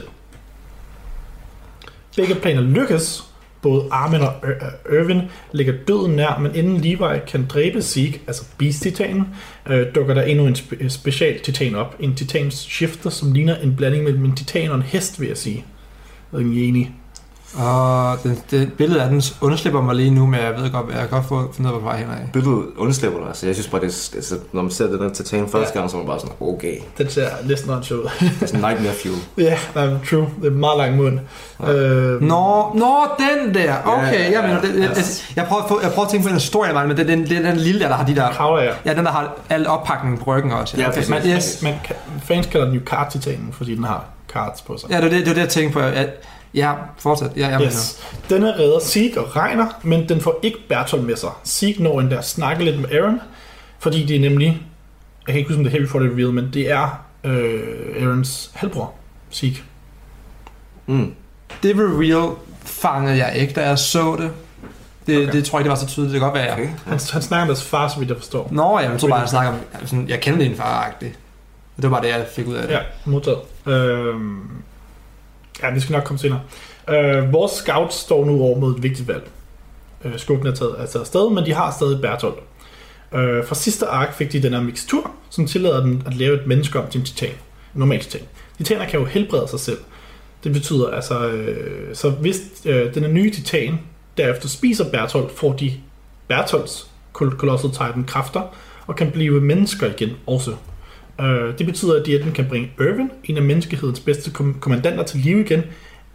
[2.16, 3.24] Begge planer lykkes.
[3.62, 5.20] Både Armin og Ir- Irvin
[5.52, 9.26] ligger døden nær, men inden Levi kan dræbe Zeke, altså Beast-titanen,
[9.70, 11.96] øh, dukker der endnu en spe- øh, special titan op.
[12.00, 15.36] En titans shifter, som ligner en blanding mellem en titan og en hest, vil jeg
[15.36, 15.64] sige.
[16.32, 16.86] Jeg ikke, er.
[17.56, 20.98] Og det, det billede af den underslipper mig lige nu, men jeg ved godt, jeg
[20.98, 22.28] kan godt få, finde ud af, hvor vej hen af.
[22.32, 23.28] Billedet undslipper dig.
[23.28, 25.78] Altså, jeg synes bare, det er, altså, når man ser det der titan første Ja.
[25.80, 26.76] gang, så er man bare sådan, okay.
[26.98, 28.08] Den ser næsten åndssvagt ud.
[28.20, 29.14] Det er sådan nightmare fuel.
[29.46, 30.28] Ja, yeah, true.
[30.40, 31.18] Det er en meget lang mund.
[31.68, 33.74] Øh, Nå, nå, den der.
[33.84, 35.04] Okay, Ja, jeg mener, det, jeg, jeg,
[35.36, 37.02] jeg, prøver at få, jeg prøver at tænke på den store af mig, men det
[37.10, 38.30] er den, er den lille der, der har de der...
[38.30, 38.74] Kravler jeg.
[38.84, 40.76] Ja, den der har al oppakningen på ryggen også.
[40.76, 40.94] Ja, okay.
[40.96, 41.10] præcis.
[41.10, 41.62] man, yes.
[41.62, 41.74] Man,
[42.24, 44.90] fans kalder den jo card-titanen, fordi den har cards på sig.
[44.90, 45.80] Ja, det er det, det, er det jeg tænkte på.
[45.80, 46.04] Ja,
[46.54, 47.30] ja fortsæt.
[47.36, 48.02] Ja, jeg Yes.
[48.30, 51.30] Denne redder Zeke og Reiner, men den får ikke Bertolt med sig.
[51.44, 53.20] Zeke når endda at snakke lidt med Aaron,
[53.78, 54.46] fordi det er nemlig,
[55.26, 57.04] jeg kan ikke huske, om det er her, vi får det reveal, men det er
[57.24, 58.92] øh, Aarons halvbror,
[59.32, 59.62] Zeke.
[60.86, 60.94] Mm.
[60.94, 61.10] mener.
[61.62, 62.30] Det reveal
[62.64, 64.30] fangede jeg ikke, da jeg så det.
[65.06, 65.32] Det, Okay.
[65.32, 66.12] det tror jeg ikke, det var så tydeligt.
[66.12, 66.68] Det kan godt være, Okay.
[66.86, 68.48] Han, han snakker med deres far, så vidt jeg forstår.
[68.50, 69.58] Nå, ja, jeg tror bare, han snakker om...
[69.86, 71.16] Sådan, jeg kender din far -agtigt.
[71.76, 72.74] Det var bare det, jeg fik ud af det.
[72.74, 73.38] Ja, modtaget.
[73.66, 74.40] Øhm,
[75.62, 76.40] ja, vi skal nok komme senere.
[76.88, 79.30] Øh, vores scouts står nu over mod et vigtigt valg.
[80.04, 82.38] Øh, skurken er taget, er taget afsted, men de har stadig Bertolt.
[83.14, 86.46] Øh, fra sidste ark fik de den her mixtur, som tillader dem at lave et
[86.46, 87.34] menneske om til en titan.
[87.74, 88.26] Normalt titan.
[88.58, 89.78] Titaner kan jo helbrede sig selv.
[90.44, 93.80] Det betyder altså, øh, så hvis øh, den nye titan
[94.16, 95.72] derefter spiser Bertolt, får de
[96.28, 98.42] Bertolts Colossal Titan kræfter,
[98.86, 100.54] og kan blive mennesker igen også.
[101.20, 105.02] Øh, det betyder, at de enten kan bringe Irvin, en af menneskehedens bedste kom- kommandanter,
[105.04, 105.62] til live igen,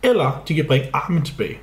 [0.03, 1.57] eller de kan bringe Armin tilbage.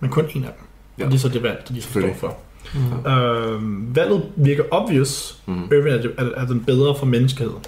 [0.00, 0.66] Men kun en af dem.
[0.98, 1.04] Ja.
[1.04, 2.20] Og det er så det valg, der de skal stå Selvfølgelig.
[2.20, 2.36] for.
[2.74, 3.10] Mm.
[3.12, 5.38] Øh, valget virker obvious.
[5.46, 5.64] Mm.
[5.64, 7.58] Irvin er, er, er den bedre for menneskeheden.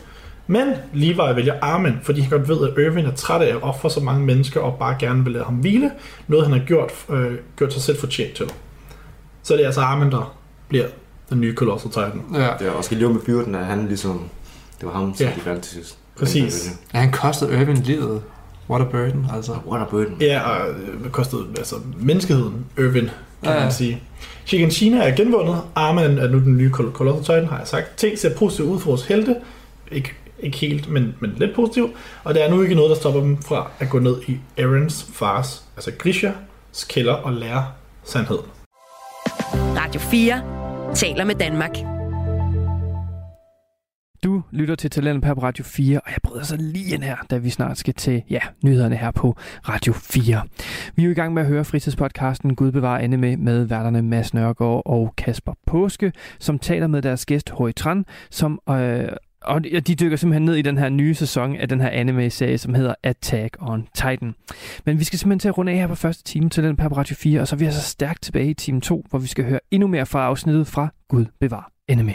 [0.46, 3.90] Men Levi vælger Armin, fordi han godt ved, at Irvin er træt af at ofre
[3.90, 5.90] så mange mennesker og bare gerne vil lade ham hvile.
[6.28, 8.46] Noget han har gjort, øh, gjort sig selv fortjent til.
[9.42, 10.34] Så det er altså Armin, der
[10.68, 10.86] bliver
[11.30, 12.22] den nye Colossal Titan.
[12.34, 12.64] Ja.
[12.64, 14.28] Ja, og skal leve med byrden af han ligesom...
[14.84, 15.32] Det var ham, som Ja.
[15.36, 15.98] de valgte til sidst.
[16.18, 16.70] Præcis.
[16.94, 16.98] ja.
[16.98, 18.22] han kostede Irvin livet.
[18.70, 19.52] What a burden, altså.
[19.66, 20.16] What a burden.
[20.20, 23.10] Ja, og øh, det kostede altså menneskeheden, Irvin,
[23.42, 24.02] kan Ja, man sige.
[24.44, 25.56] Shiganshina er genvundet.
[25.74, 27.96] Armin er nu den nye Col- Colossal Titan, har jeg sagt.
[27.96, 29.36] Ting ser positivt ud for vores helte.
[29.92, 31.90] ikke, ikke helt, men, men lidt positiv.
[32.24, 35.06] Og der er nu ikke noget, der stopper dem fra at gå ned i Aarons
[35.12, 36.34] fars, altså Grishas
[36.88, 37.66] kælder og lære
[38.04, 38.38] sandhed.
[39.54, 40.42] Radio 4
[40.94, 41.70] taler med Danmark.
[44.24, 47.38] Du lytter til Talent på Radio 4, og jeg bryder så lige ind her, da
[47.38, 49.36] vi snart skal til ja, nyhederne her på
[49.68, 50.42] Radio 4.
[50.96, 54.02] Vi er jo i gang med at høre fritidspodcasten Gud bevarer ende med, med værterne
[54.02, 59.08] Mads Nørgaard og Kasper Påske, som taler med deres gæst Høj Tran, som øh,
[59.42, 62.74] og de dykker simpelthen ned i den her nye sæson af den her anime-serie, som
[62.74, 64.34] hedder Attack on Titan.
[64.84, 66.88] Men vi skal simpelthen til at runde af her på første time til den på
[66.88, 69.44] Radio 4, og så er vi altså stærkt tilbage i time 2, hvor vi skal
[69.44, 72.14] høre endnu mere fra afsnittet fra Gud bevar anime.